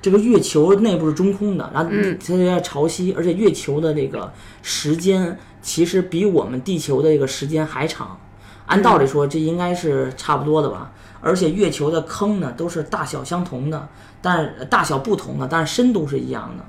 [0.01, 1.91] 这个月球内部是中空的，然后
[2.25, 4.31] 它要潮汐，而且月球的这个
[4.61, 8.17] 时间其实比我们地球的这个时间还长。
[8.67, 10.91] 按道理说，这应该是差不多的吧？
[11.21, 13.89] 而且月球的坑呢都是大小相同的，
[14.21, 16.63] 但是大小不同的，但是深度是一样的。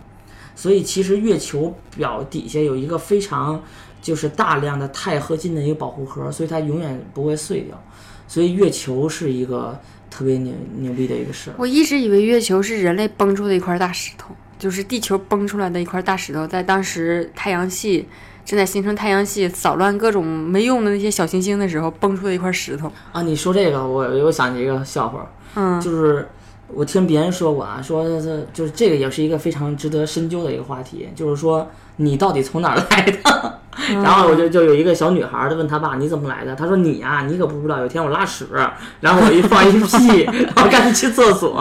[0.56, 3.62] 所以其实月球表底下有一个非常
[4.02, 7.80] 就是大量的钛合金的一个保护壳，所以它永远不会碎掉。
[8.26, 9.78] 所以月球是一个
[10.10, 11.54] 特别牛牛逼的一个事儿。
[11.56, 18.06] 我一直以为月球是人类崩出的一块大石头，就是地球崩出来的一块大石头，在当时太阳系
[18.44, 22.92] 正在形成太阳系，扫乱各种没用的那些小行星的时候崩出的一块石头。
[23.12, 26.26] 啊，你说这个，我我想起一个笑话，嗯，就是
[26.68, 31.68] 我听别人说过啊，说这就是这个也是一个非常值得深究的一个话题，就是说
[32.00, 33.60] 你到底从哪儿来的？
[34.02, 36.54] 然后我就就有一个小女孩儿，她问她爸你怎么来的？
[36.54, 38.46] 她说你呀、你可不知道，有一天我拉屎，
[39.00, 40.22] 然后我一放一屁，
[40.54, 41.54] 然后赶紧去厕所，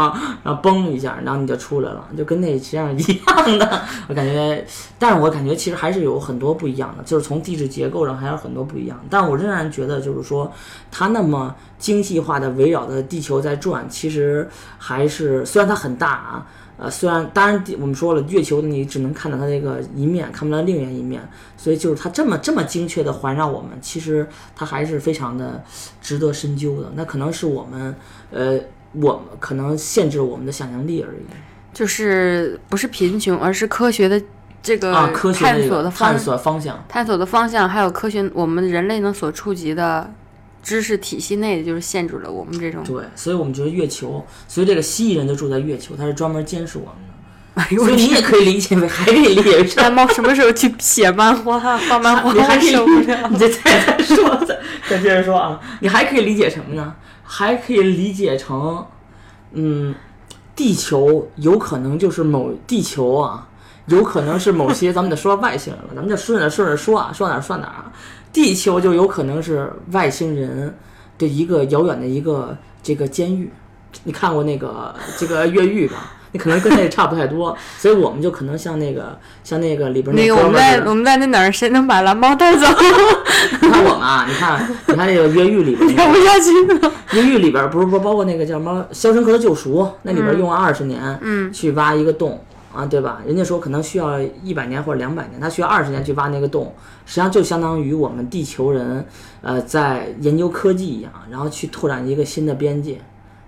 [0.43, 3.81] 然后嘣一下，然后你就出来了，就跟那实际上一样的。
[4.07, 4.65] 我感觉，
[4.97, 8.99] 但是我感觉其实还是有很多不一样的，就是从地质结构上还有很多不一样。
[9.09, 10.51] 但我仍然觉得，就是说
[10.91, 16.45] 它那么精细化的围绕着地球在转，其实还是虽然它很大啊。
[16.82, 21.21] 呃，虽然当然我们说了，月球你只能看到它这个一面，看不到另外一面，
[21.57, 24.25] 所以就是它这么这么精确的环绕我们，其实
[24.55, 25.61] 它还是非常的
[26.01, 26.89] 值得深究的。
[26.95, 27.93] 那可能是我们
[28.32, 28.57] 呃，
[28.93, 31.25] 我们可能限制我们的想象力而已
[31.73, 34.21] 就是不是贫穷，而是科学的
[34.63, 35.11] 这个啊。
[35.13, 40.11] 科学探的这个索的方探索方向，探索的方向，还有科学我们人类能所触及的
[40.62, 42.84] 知识体系内的，就是限制了我们这种。
[42.84, 47.10] 对，所以我们觉得月球，所以这个蜥蜴人就住在月球，他是专门监视我们的。
[47.55, 48.22] 哎呦我所以你也！
[48.22, 52.32] 可以理解为，还可以理解为什大猫什么时候去写漫画、画漫画？
[52.32, 53.28] 你还受不了。
[53.30, 54.57] 你再再再说，再
[54.88, 56.95] 再接着说啊，你还可以理解什么呢？
[57.24, 58.86] 还可以理解成，
[59.53, 59.93] 嗯，
[60.55, 63.49] 地球有可能就是某地球啊，
[63.88, 67.91] 有可能是某些咱们得说外星人了，咱们就顺着顺着说啊，说哪儿算哪儿啊。
[68.32, 70.73] 地球就有可能是外星人
[71.17, 73.51] 的一个遥远的一个这个监狱。
[74.03, 76.13] 你看过那个这个越狱吧？
[76.32, 82.67] 你可能跟那个差不太多，所以我们就可能像那个像那个里边那个我们在我们在那哪儿，谁能把蓝猫带走？
[83.61, 86.93] 你看我们啊，你看，你看那个越狱里边那聊个 不下去了。
[87.13, 92.39] 越狱里边不是不包括那个叫什么《肖申克的救赎》，那里边用了二十年，嗯，去挖一个洞
[92.74, 93.22] 啊，对吧？
[93.26, 96.74] 人家说可能需要一百年或者两百年，他需要二十年去挖那个洞，
[97.05, 99.05] 实际上就相当于我们地球人，
[99.41, 103.01] 呃，在研究科技一样，然后去拓展一个新的边界，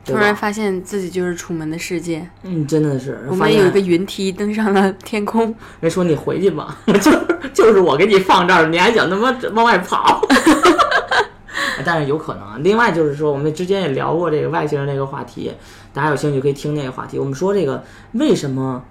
[0.04, 5.54] 突然发现自己就是楚门的世界，嗯，真的是，我发现们有一个云梯登上了天空。
[5.80, 10.22] 人说你回去吧，就是就是我给你放这儿，你还想他妈往外跑？
[11.86, 12.58] 但是有可能啊。
[12.60, 15.52] 另外就是说，我们之前也聊过这个外星人这个话题，
[15.94, 17.18] 大家有兴趣可以听那个话题。
[17.20, 18.84] 我们说这个为什么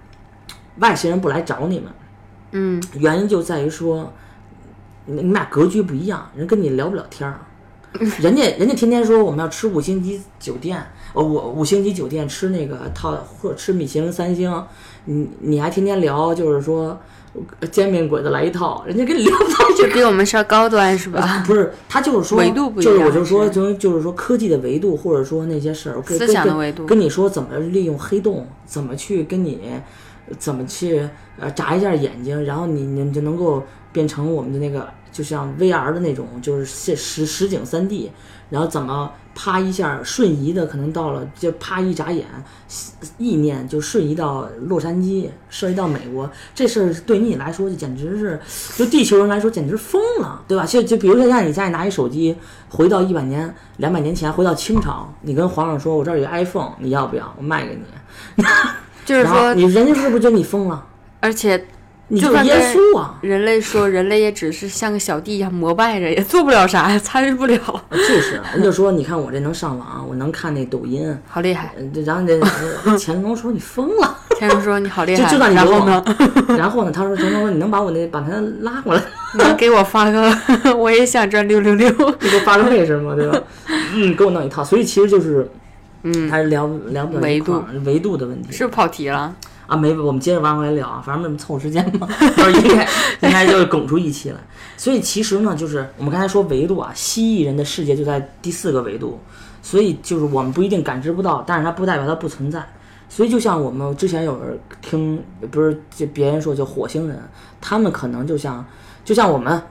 [0.81, 1.93] 外星人不来找你们？
[2.53, 4.12] 嗯，原因就在于说，
[5.07, 7.41] 你你们俩格局不一样，人跟你聊不了天儿。
[8.20, 10.81] 人家人家天天说我们要吃五星级酒店，
[11.12, 13.11] 呃，五五星级酒店吃那个套
[13.41, 14.64] 或者吃米其林三星，
[15.07, 16.97] 你你还天天聊就是说
[17.59, 21.43] 呃煎饼鬼子来一套，人家跟你聊不到一就比我们稍高端是吧？
[21.45, 29.59] 不是，他就是说，维度不一样就是我就说，是就是就是说科技的维度，或者说那些事儿，跟思想的维度跟你说怎么利用黑洞，怎么去跟你，
[30.39, 31.09] 怎么去
[31.39, 33.62] 呃眨一下眼睛，然后你你就能够
[33.93, 38.11] 变成我们的那个，就像 VR 的那种，就是现实实景三 D，
[38.49, 42.26] 然后怎么啪一下瞬移的，可能到了就啪一眨眼，
[43.18, 48.41] 意念就瞬移到洛杉矶，瞬移到美国，这事儿对你来说就简直是，
[48.76, 50.66] 就地球人来说简直疯了，对吧？
[50.66, 52.37] 就就比如说像你家里拿一手机，
[52.68, 57.33] 回到一百年、两百年前，回到清朝，你跟皇上说，我这儿有 iPhone，你要不要？
[57.39, 58.45] 我卖给你。
[59.11, 60.86] 就是说，你人家是不是觉得你疯了？
[61.18, 61.66] 而且
[62.06, 63.16] 你就是耶稣啊！
[63.22, 67.58] 人类说，人类也只是像个小弟一样膜拜着，也做不了啥呀， 参与不了。
[67.90, 71.72] 就是，人家说，你看我这能上网，我能看那抖音， 好厉害！
[71.76, 76.04] 呃然后这呃乾隆说你疯了，乾隆说你好厉害，就就让你给我然后呢，
[76.56, 78.28] 然后呢，他说乾隆说你能把我那把他
[78.61, 79.02] 拉过来，
[79.38, 80.32] 能给我发个，
[80.76, 81.88] 我也想赚六六六。
[82.20, 83.14] 你给我发个位置吗？
[83.16, 83.40] 对吧？
[83.94, 84.62] 嗯，给我弄一套。
[84.62, 85.48] 所以其实就是，
[86.03, 88.53] 嗯，还是聊聊不了维度维度的问题。
[88.53, 89.34] 是不是跑题了？
[89.66, 92.09] 啊，没，我们接着往回聊啊，反正我们凑时间嘛，
[92.64, 92.88] 应该
[93.20, 94.36] 应该就是拱出一期来。
[94.76, 99.20] 所以其实呢，就是我们刚才说维度啊，蜥蜴人的世界就在第四个维度，
[99.62, 102.66] 所以就是我们不一定感知不到，但是它不代表它不存在。
[103.09, 107.20] 所以就像我们之前有人听，不是就别人说就火星人，
[107.61, 108.64] 他们可能就像
[109.05, 109.62] 就像我们，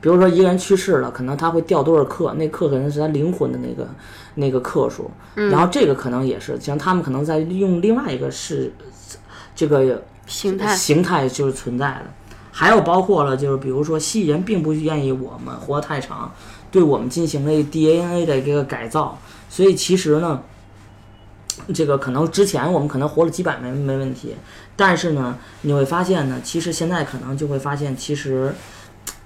[0.00, 3.88] 比如说一个人去世了，可能他会掉多少克，那克可能是他灵魂的那个
[4.34, 8.72] 那个克数，然后这个可能也是，像他们可能在用另外一个是
[9.54, 10.76] 这个形态。
[10.76, 12.04] 形态就是存在的。
[12.50, 16.32] 还有包括了，就是比如说蜥蜴人并不愿意我们活得太长，
[16.72, 19.16] 对我们进行了 DNA 的这个改造，
[19.48, 20.42] 所以其实呢，
[21.72, 24.34] 这个可能之前我们可能活了几百年没问题，
[24.74, 28.52] 但是呢，你会发现呢，其实现在可能就会发现，其实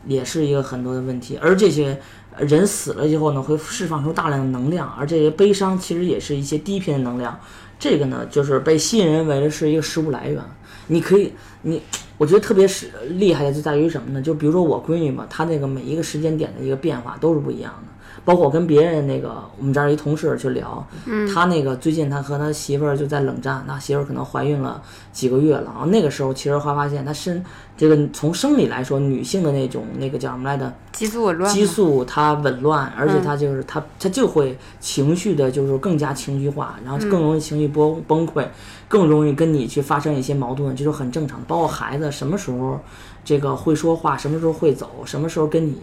[0.07, 1.38] 也是一个很多的问题。
[1.40, 2.00] 而这些
[2.38, 7.38] 人死了以后呢，会释放出大量的能量，而这些悲伤其实也是一些低频的能量。
[7.78, 10.42] 这个呢，就是被吸引人为的是一个食物来源。
[10.88, 11.32] 你可以，
[11.62, 11.80] 你
[12.18, 14.22] 我觉得特别是厉害的就在于什么呢？
[14.22, 17.91] 就比如说我闺女嘛，她那个每一个时间点的一个变化都是不一样的。
[18.25, 20.87] 包括我跟别人那个我们这儿一同事去聊，
[21.33, 24.81] 他那个最近他和他媳妇儿就在冷战，他媳妇儿可能怀孕了
[25.12, 27.45] 几个月了，然后那个时候其实会发现他身
[27.77, 30.73] 这个从生理来说，女性的那种那个叫什么来着？
[30.93, 38.47] 激素紊乱，激素它紊乱，而且它就是它它就会情绪的，就是更加情绪化，然后更容易情绪崩崩溃，
[38.89, 41.47] 更容易跟你去发生一些矛盾，这就很正常的。
[41.49, 42.79] 包括孩子什么时候
[43.25, 45.79] 这个会说话，什么时候会走，什么时候跟你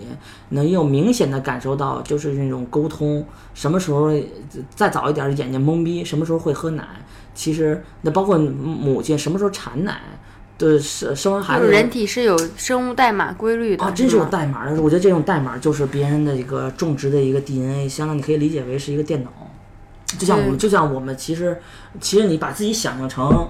[0.49, 4.11] 能有明显的感受到就是那种沟通，什么时候
[4.75, 6.85] 再早一点眼睛懵逼，什么时候会喝奶，
[7.33, 10.01] 其实那包括母亲什么时候产奶。
[10.57, 14.81] 对，生生完孩子，人体是有生物代码规律的啊，真是有代码的。
[14.81, 19.31] 我觉得这种代码就是别人的一个种植的一个 DNA，相当你可以理解为是一个电脑。
[20.17, 21.57] 就像我们，就像我们，其实，
[22.01, 23.47] 其实你把自己想象成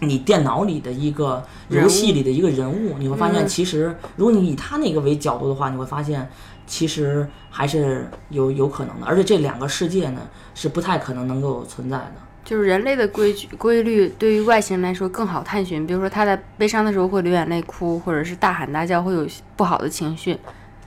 [0.00, 6.28] 你电脑里的一个游戏里的一个人物，你会发现，其实如果你以他那个为角度的话，你会发现，
[6.66, 9.06] 其实还是有有可能的。
[9.06, 10.20] 而且这两个世界呢，
[10.54, 12.12] 是不太可能能够存在的。
[12.44, 15.84] 就是人类的规矩规律，对于外星人来说更好探寻。
[15.84, 19.26] 比如说，他在悲伤的时候会流眼泪哭，或者是大喊大叫，会有
[19.56, 20.38] 不好的情绪。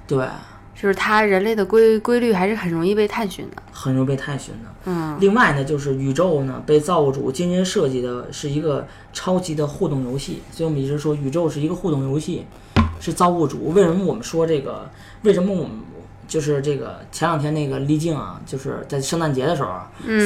[0.08, 0.26] 对，
[0.82, 4.70] 就是它人类的规规律还是很容易被探寻的，很容易被探寻的。
[4.86, 5.18] 嗯。
[5.20, 12.46] 另外呢，就是宇宙呢被造物主精心设计的是一个超级的互动游戏，所以我们一直说宇宙是一个互动游戏，
[13.02, 13.72] 是造物主。
[13.72, 14.90] 为什么我们说这个？
[15.24, 15.72] 为什么我们？
[16.30, 19.70] 就是这个前两天那个丽静啊，就是在圣诞节的时候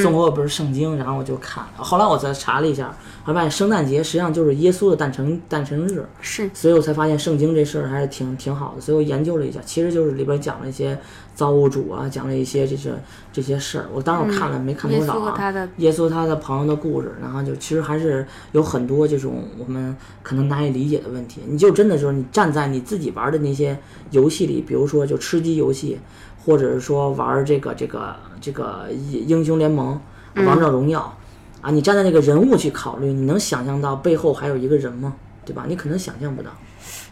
[0.02, 2.94] 送给我不是圣经，然后我就看，后来我才查了一下，
[3.24, 10.98] 后来发现圣诞节实际上就是耶稣的诞辰诞辰日，是，所以我才发现圣经这事儿还是挺挺好的，所以我研究了一下，其实就是里边讲了一些
[11.34, 12.92] 造物主啊，讲了一些这些
[13.32, 23.78] 这些事儿，我当时我看了没看多少啊，耶稣他的朋友的故事，然后就其实还是有很多这种我们可能难以理解的问题，你就真的就是你站在你自己玩的那些
[24.10, 25.98] 游戏里，比如说就吃鸡游戏。
[26.46, 29.98] 或者是说玩这个这个这个英雄联盟、
[30.44, 31.16] 王者荣耀
[31.62, 35.14] 啊，你站在那个人物去考虑，你能想象到背后还有一个人吗？
[35.46, 35.64] 对吧？
[35.66, 36.50] 你可能想象不到。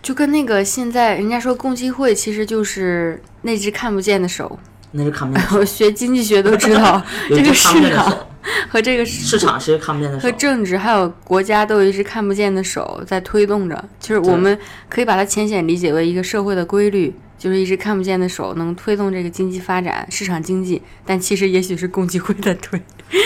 [0.03, 4.59] 就跟那个现在人家说共济会，其实就是那只看不见的手。
[4.91, 5.47] 那只看不见。
[5.53, 7.01] 我 学经济学都知道，
[7.31, 8.27] 这个市场
[8.69, 13.85] 和这个市场是看不见的手，和政治还有国家都有一只看不见的手在推动着。
[14.01, 17.15] 就是我们可以把它浅显理解为一个社会的规律。
[17.39, 22.81] 就是一只看不见的手，能推动这个经济发展、市场经济，但其实也许是共济会在推，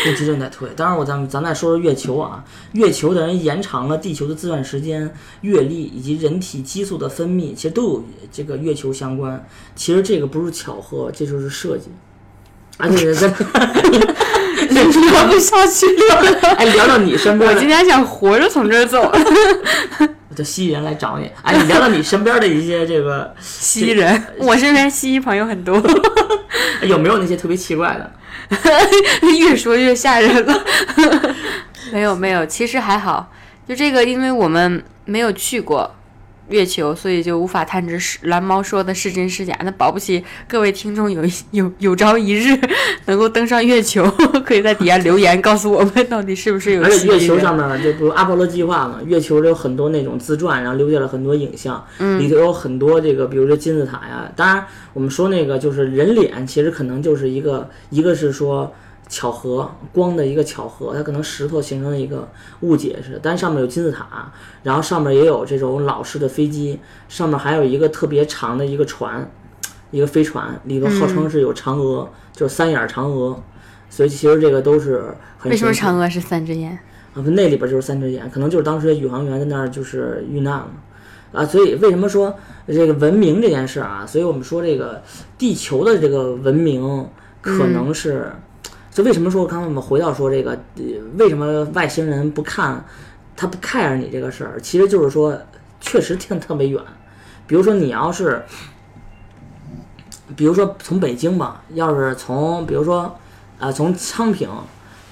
[0.05, 0.69] 共济会在推。
[0.77, 5.13] 当然，我咱们咱再说说月球啊，月球的人延长了地球的自转时间、
[5.43, 9.47] 月历以及人体激素的分泌，其实都有这个月球相关。
[9.75, 11.91] 其实这个不是巧合，这就是设计。
[12.79, 14.85] 而且在聊
[15.27, 19.11] 不下去了，哎，聊到你身边，我今天想活着从这儿走。
[20.37, 25.81] 叫蜥蜴人来找你，哎，你聊聊你身边的一些这个蜥蜴人，我身边蜥蜴朋友很多，
[26.83, 28.13] 有没有那些特别奇怪的？
[29.39, 30.65] 越说越吓人了。
[31.93, 33.33] 没有没有，其实还好，
[33.69, 35.95] 就这个，因为我们没有去过。
[36.49, 39.57] 月球，所以就无法探知是蓝猫说的是真是假。
[39.65, 42.59] 那保不齐各位听众有有有朝一日
[43.07, 44.09] 能够登上月球，
[44.45, 46.83] 可以在底下留言告诉我们到底是不是有。
[46.83, 51.85] 而且月球上面就比如阿波罗计划嘛，月球有很多那种自传，然后留下了很多影像，
[52.19, 54.31] 里头有很多这个，比如说金字塔呀。
[54.37, 58.73] 当然，我们说那个就是人脸，其实可能就是一个，一个是说。
[59.09, 62.29] 巧合光的一个巧合，它可能石头形成的一个
[62.61, 64.33] 误解似的，但上面有金字塔，
[64.65, 69.31] 然后上面也有这种老式的飞机，上面还有一个特别长的一个船，
[69.93, 73.41] 一个飞船里头号称是有嫦娥，就是三眼嫦娥，
[73.89, 75.53] 所以其实这个都是很。
[75.53, 76.73] 为什么嫦娥是三只眼？
[77.15, 80.71] 啊，那里边就是三只眼，可能就是当时宇航员在那儿就是遇难了，
[81.33, 82.35] 啊，所以为什么说
[82.67, 84.05] 这个文明这件事啊？
[84.05, 85.01] 所以我们说这个
[85.39, 87.09] 地球的这个文明
[87.41, 88.33] 可能是。
[88.97, 90.59] 就为什么说刚才我们回到说这个，
[91.19, 92.83] 为什么外星人不看，
[93.37, 94.59] 他不 care 你这个事儿？
[94.59, 95.39] 其实就是说，
[95.83, 96.83] 确实挺特别远。
[97.47, 98.43] 比如说你要是，
[100.35, 103.15] 比如说从北京吧，要是从比如说，
[103.59, 104.49] 呃，从昌平，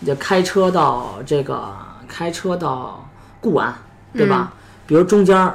[0.07, 1.77] 就开车到这个
[2.09, 3.07] 开车到
[3.39, 3.75] 固安，
[4.15, 4.55] 对吧？
[4.87, 5.55] 比如中间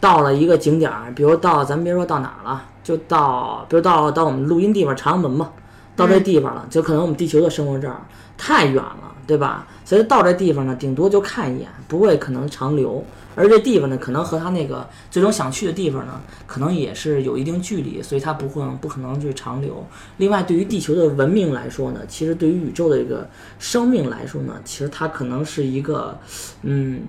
[0.00, 5.52] 到了一个景点，比如到咱别说到哪了，就到比如到到我们录音地方长安门吧。
[5.96, 8.00] 到这地方了，就可能我们地球的生活这儿
[8.36, 9.66] 太远了，对吧？
[9.84, 13.04] 所以到这地方呢，顶多就看一眼，不会可能长留。
[13.34, 19.86] 而这地方呢，可能和他那个最终想去的地方呢，可能也是有一定距离，所以他不会不可能去长留。
[20.16, 23.28] 另外，对于地球的文明来说呢，其实对于宇宙的这个
[23.58, 26.18] 生命来说呢，其实它可能是一个，
[26.62, 27.02] 嗯，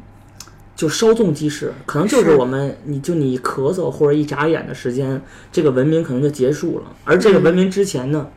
[0.76, 6.86] 就稍纵即逝，可能就是是我们你就你咳嗽或者一眨眼的时间，这个文明可能就结束了。
[7.06, 8.28] 而这个文明之前呢，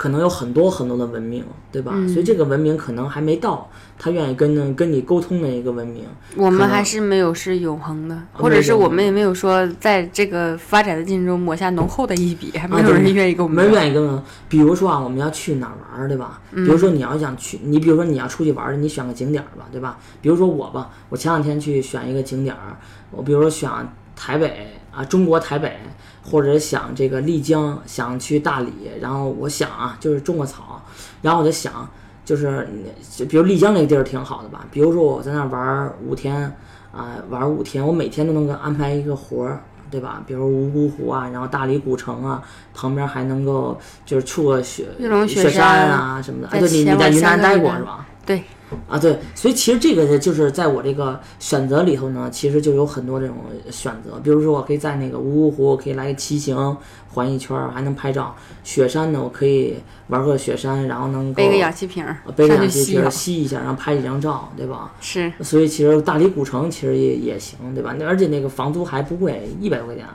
[0.00, 1.92] 可能有很多很多的文明，对吧？
[2.08, 6.04] 所以这个文明可能还没到，他愿意跟跟你沟通的一个文明。
[6.36, 13.72] 我们还是没有是永恒的，或者是我们也没有说在这个发展的进程中抹下浓厚的一笔，还没有人愿意跟我们没人。
[13.74, 14.22] 愿意跟我。
[14.48, 16.40] 比如说啊，我们要去哪儿玩儿，对吧？
[16.50, 19.98] 比如说你要想去，你比如说你要出去玩儿，你选个景点儿吧，对吧？
[20.22, 22.78] 比如说我吧，我前两天去选一个景点儿，
[23.10, 23.70] 我比如说选
[24.16, 25.78] 台北啊，中国台北，
[26.22, 30.82] 或者想这个丽江，想去大理，然后我想啊，就是种个草，
[31.22, 31.88] 然后我就想，
[32.24, 32.68] 就是
[33.16, 36.56] 就比如丽江那个地儿挺好的吧，比如说我在那儿玩儿五天，
[36.92, 39.62] 啊、玩儿五天，我每天都能够安排一个活儿。
[39.90, 40.22] 对吧？
[40.24, 42.40] 比如泸沽湖啊，然后大理古城啊，
[42.72, 46.46] 旁边还能够就是去个雪雪雪山啊什么的。
[46.46, 48.06] 再哎，对你你在云南待过是吧？
[48.24, 48.44] 对，
[48.88, 53.36] 啊，对，所以其实这个就是在我这个选择里头呢，其实就有很多这种
[53.70, 54.18] 选择。
[54.22, 56.76] 比如说，我可以在那个芜湖湖，我可以来个骑行
[57.12, 58.34] 环一圈儿，还能拍照。
[58.62, 59.76] 雪山呢，我可以
[60.08, 62.04] 玩个雪山，然后能够背个氧气瓶
[62.36, 64.92] 背个氧气瓶儿吸一下，然后拍几张照，对吧？
[65.00, 67.94] 是所以其实大理古城其实也也行，对吧？
[67.98, 70.10] 那而且那个房租还不贵，一百多块钱，哎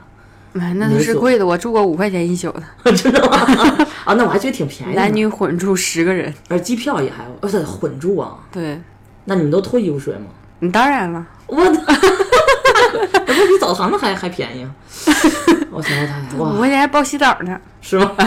[0.74, 1.46] 那都是贵的。
[1.46, 2.50] 我住过五块钱一宿
[2.84, 3.46] 的， 真的吗？
[4.04, 5.00] 啊，那我还觉得挺便宜的。
[5.00, 6.32] 男女混住十个人。
[6.48, 8.36] 而机票也还，而且混住啊。
[8.52, 8.80] 对，
[9.24, 10.26] 那你们都脱衣服睡吗？
[10.58, 11.70] 你当然了，我的，
[13.26, 14.70] 那不比澡堂子还还便宜啊！
[15.70, 18.12] 我想想太五哇，块钱还包洗澡呢，是吗？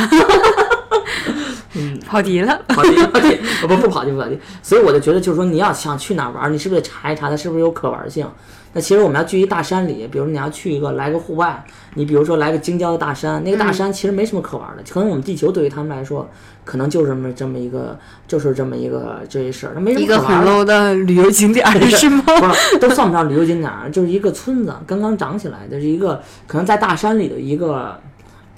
[1.75, 2.59] 嗯跑题了。
[2.67, 4.39] 跑题跑题，不不跑题不跑题。
[4.61, 8.29] 所以我就觉得，就是说你要想去哪玩，你是不是得查一查它是不是有可玩性？
[8.73, 11.63] 那其实我们要去一大山里，比如你要去一个来个户外，
[11.95, 16.29] 你比如说来个京郊的大山，那个大山其实没什么可玩的，可能我们地球对于他们来说，
[16.63, 17.97] 可能就这么这么一个，
[18.27, 20.51] 就是这么一个这一事儿，它没什一个很么可玩的。
[20.51, 22.23] low 的旅游景点儿是吗？
[22.27, 27.99] 不是，都算不上旅游景点儿，就是一个村子刚刚长起来的，是一个可能在大山里的一个，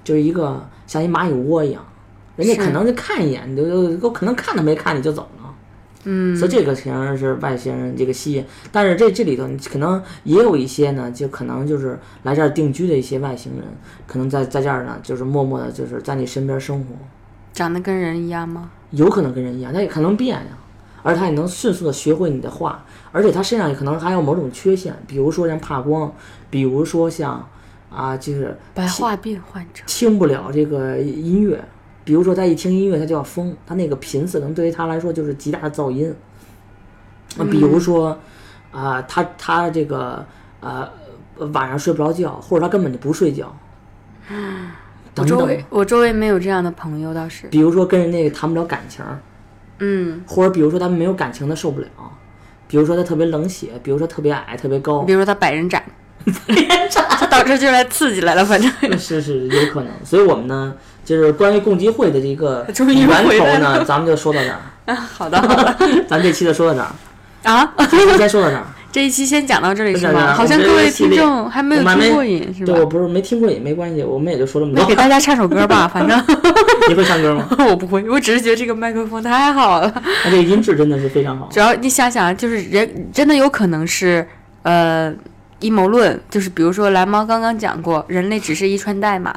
[0.04, 1.82] 就是一个像一蚂蚁窝一样，
[2.36, 5.41] 人家可能就看一眼，你就都可能看都没看你就走了。
[6.04, 13.64] 嗯，所以这个其实是外星人这个吸引，但是这这里头你可能也有一些呢，就可能就是来这儿定居的一些外星人，
[14.08, 16.96] 可能在在这儿呢，就是默默的，就是在你身边生活，
[17.54, 18.72] 长得跟人一样吗？
[18.90, 20.58] 有可能跟人一样，他也可能变呀，
[21.04, 26.12] 而他也能迅速的学会你的话，而且他身上也可能还有某种缺陷，比如说像怕光，
[26.50, 27.48] 比如说像
[27.90, 29.84] 啊，就是白化病患者。
[29.86, 31.64] 听不了这个音乐，
[32.04, 36.14] 比如说他一听音乐他就要疯，他那个频次可能对于他来说就是极大的噪音。
[37.38, 38.18] 啊，比如说
[38.72, 40.26] 啊、他他这个
[40.60, 40.90] 呃
[41.54, 43.56] 晚上睡不着觉，或者他根本就不睡觉。
[45.18, 47.48] 我周围，我周围没有这样的朋友，倒是。
[47.48, 49.04] 比如说跟人家谈不了感情，
[49.80, 51.88] 嗯，或者比如说他没有感情他受不了，
[52.68, 55.84] 比如说他特别冷血，比如说特别矮特别高比，如说他百人斩，
[57.20, 59.92] 他到这儿就来刺激来了，反正是是有可能。
[60.06, 60.74] 所以我们呢，
[61.12, 64.58] 就是关于共济会的这个 源头呢， 咱们就说到这儿。
[64.86, 65.76] 啊，好的好的
[66.08, 67.74] 咱这期就说到这儿，啊，
[68.18, 68.64] 先说到这儿。
[68.92, 70.34] 这一期先讲到这里是吗？
[70.34, 72.86] 好像各位听众还没有听过瘾是对，我？
[72.86, 74.96] 不是没听过瘾没关系，我们也就说这么多那给。
[74.96, 76.22] 大家唱首歌吧，反正
[76.90, 77.46] 你会唱歌吗？
[77.70, 79.90] 我不会，我只是觉得这个麦克风太好了。
[80.24, 81.48] 它这个音质真的是非常好。
[81.52, 84.28] 主要你想想，就是人真的有可能是
[84.64, 85.14] 呃
[85.60, 89.34] 阴谋论，就是比如说蓝猫刚刚讲过，人类只是一串代码，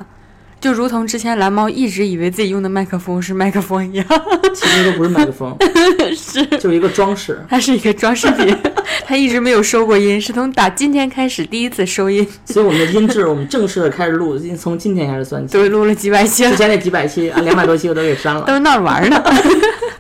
[0.65, 4.07] 就如同之前蓝猫一直以为自己用的麦克风是麦克风一样，
[4.55, 5.55] 其实都不是麦克风，
[6.17, 7.39] 是就是一个装饰。
[7.51, 8.57] 它是一个装饰品，
[9.05, 15.53] 它一直没有收过音，是从打今天开始第一次收音，所以我们的音质，我们正式的开始录，从今天开始算起。
[15.59, 19.23] 对录了几百期，之前那几百期啊，两百多期我都给删了都，是闹着玩儿呢。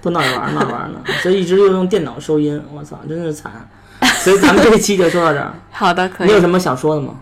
[0.00, 0.98] 都闹着玩闹着玩呢。
[1.22, 3.52] 所以一直就用电脑收音，我操，真是惨。
[4.00, 5.52] 所以咱们这一期就说到这儿。
[5.72, 6.40] 好的，可以你有。
[6.40, 7.16] 什么想说的吗？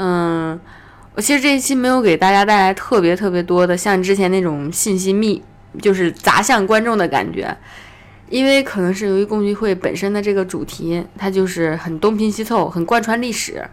[0.00, 0.58] 嗯，
[1.18, 5.42] 我其实这一期没有给大家带来特别特别多的像之前那种信息密，
[5.82, 7.56] 就是砸向观众的感觉，
[8.30, 13.68] 因为可能是由于共济会本身的这个主题，它就是很东拼西凑，很贯穿历史，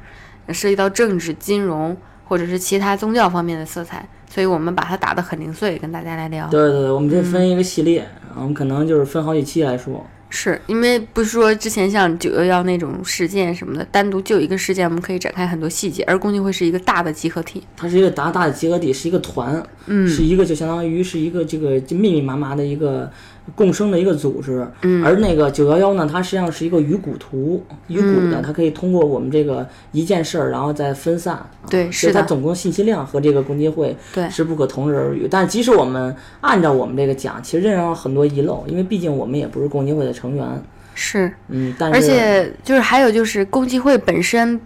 [0.48, 6.48] 涉及到政治、金融或者是其他宗教方面的色彩，所以我们把它打得很零碎，跟大家来聊。
[6.48, 10.04] 对对对，我们这分一个系列，我们可能就是分好几期来说。
[10.36, 17.64] 是因为不是说之前像九幺幺那种事件什么的，单独就一个事件，我们可以展开很多细节，而共济会是一个大的集合体。
[17.78, 23.10] 它是一个大大的集合体，是一个团，嗯是一个就相当于是一个这个就密密麻麻的一个
[23.54, 24.66] 共生的一个组织。
[24.82, 31.36] 嗯而那个九幺幺呢，它实际上是一个鱼骨图，鱼骨嗯的，它可以通过我们这个一件事儿，然后再分散。
[31.36, 35.28] 啊对所以它总共信息量和这个共济会对是不可同日而语。
[35.30, 40.46] 但即使我们按照我们这个讲，其实仍然有很多遗漏，因为毕竟我们也不是共济会的成员。
[40.94, 44.60] 是，嗯，但是而且就是还有就是共济会本身，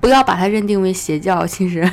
[0.00, 1.88] 不要把它认定为邪教，其实，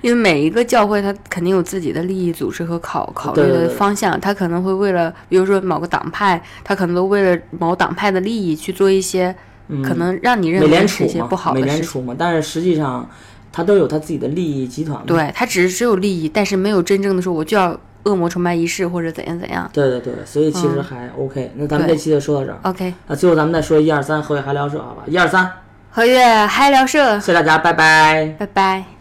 [0.00, 9.34] 因为每一个教会它肯定有自己的利益组织和考考虑的方向，它可能会为了，比如说某个党派，它可能都为了某党派的利益去做一些
[9.82, 11.74] 可能让你认为是一些不好的事情。
[11.74, 13.08] 联储嘛，但是实际上
[13.52, 15.02] 它都有它自己的利益集团。
[15.06, 19.68] 对，它只是只有利益，但是没有真正的说我就要恶魔崇拜仪式或者怎样怎样。
[19.72, 21.52] 对对对，所以其实还 OK。
[21.56, 22.58] 那咱们这期就说到这儿。
[22.62, 25.02] OK，那最后咱们再说一二三，何月嗨聊社，好吧？
[25.06, 25.50] 一二三，
[25.90, 28.36] 何月嗨聊社，谢谢大家，拜拜。
[28.38, 28.97] 拜拜。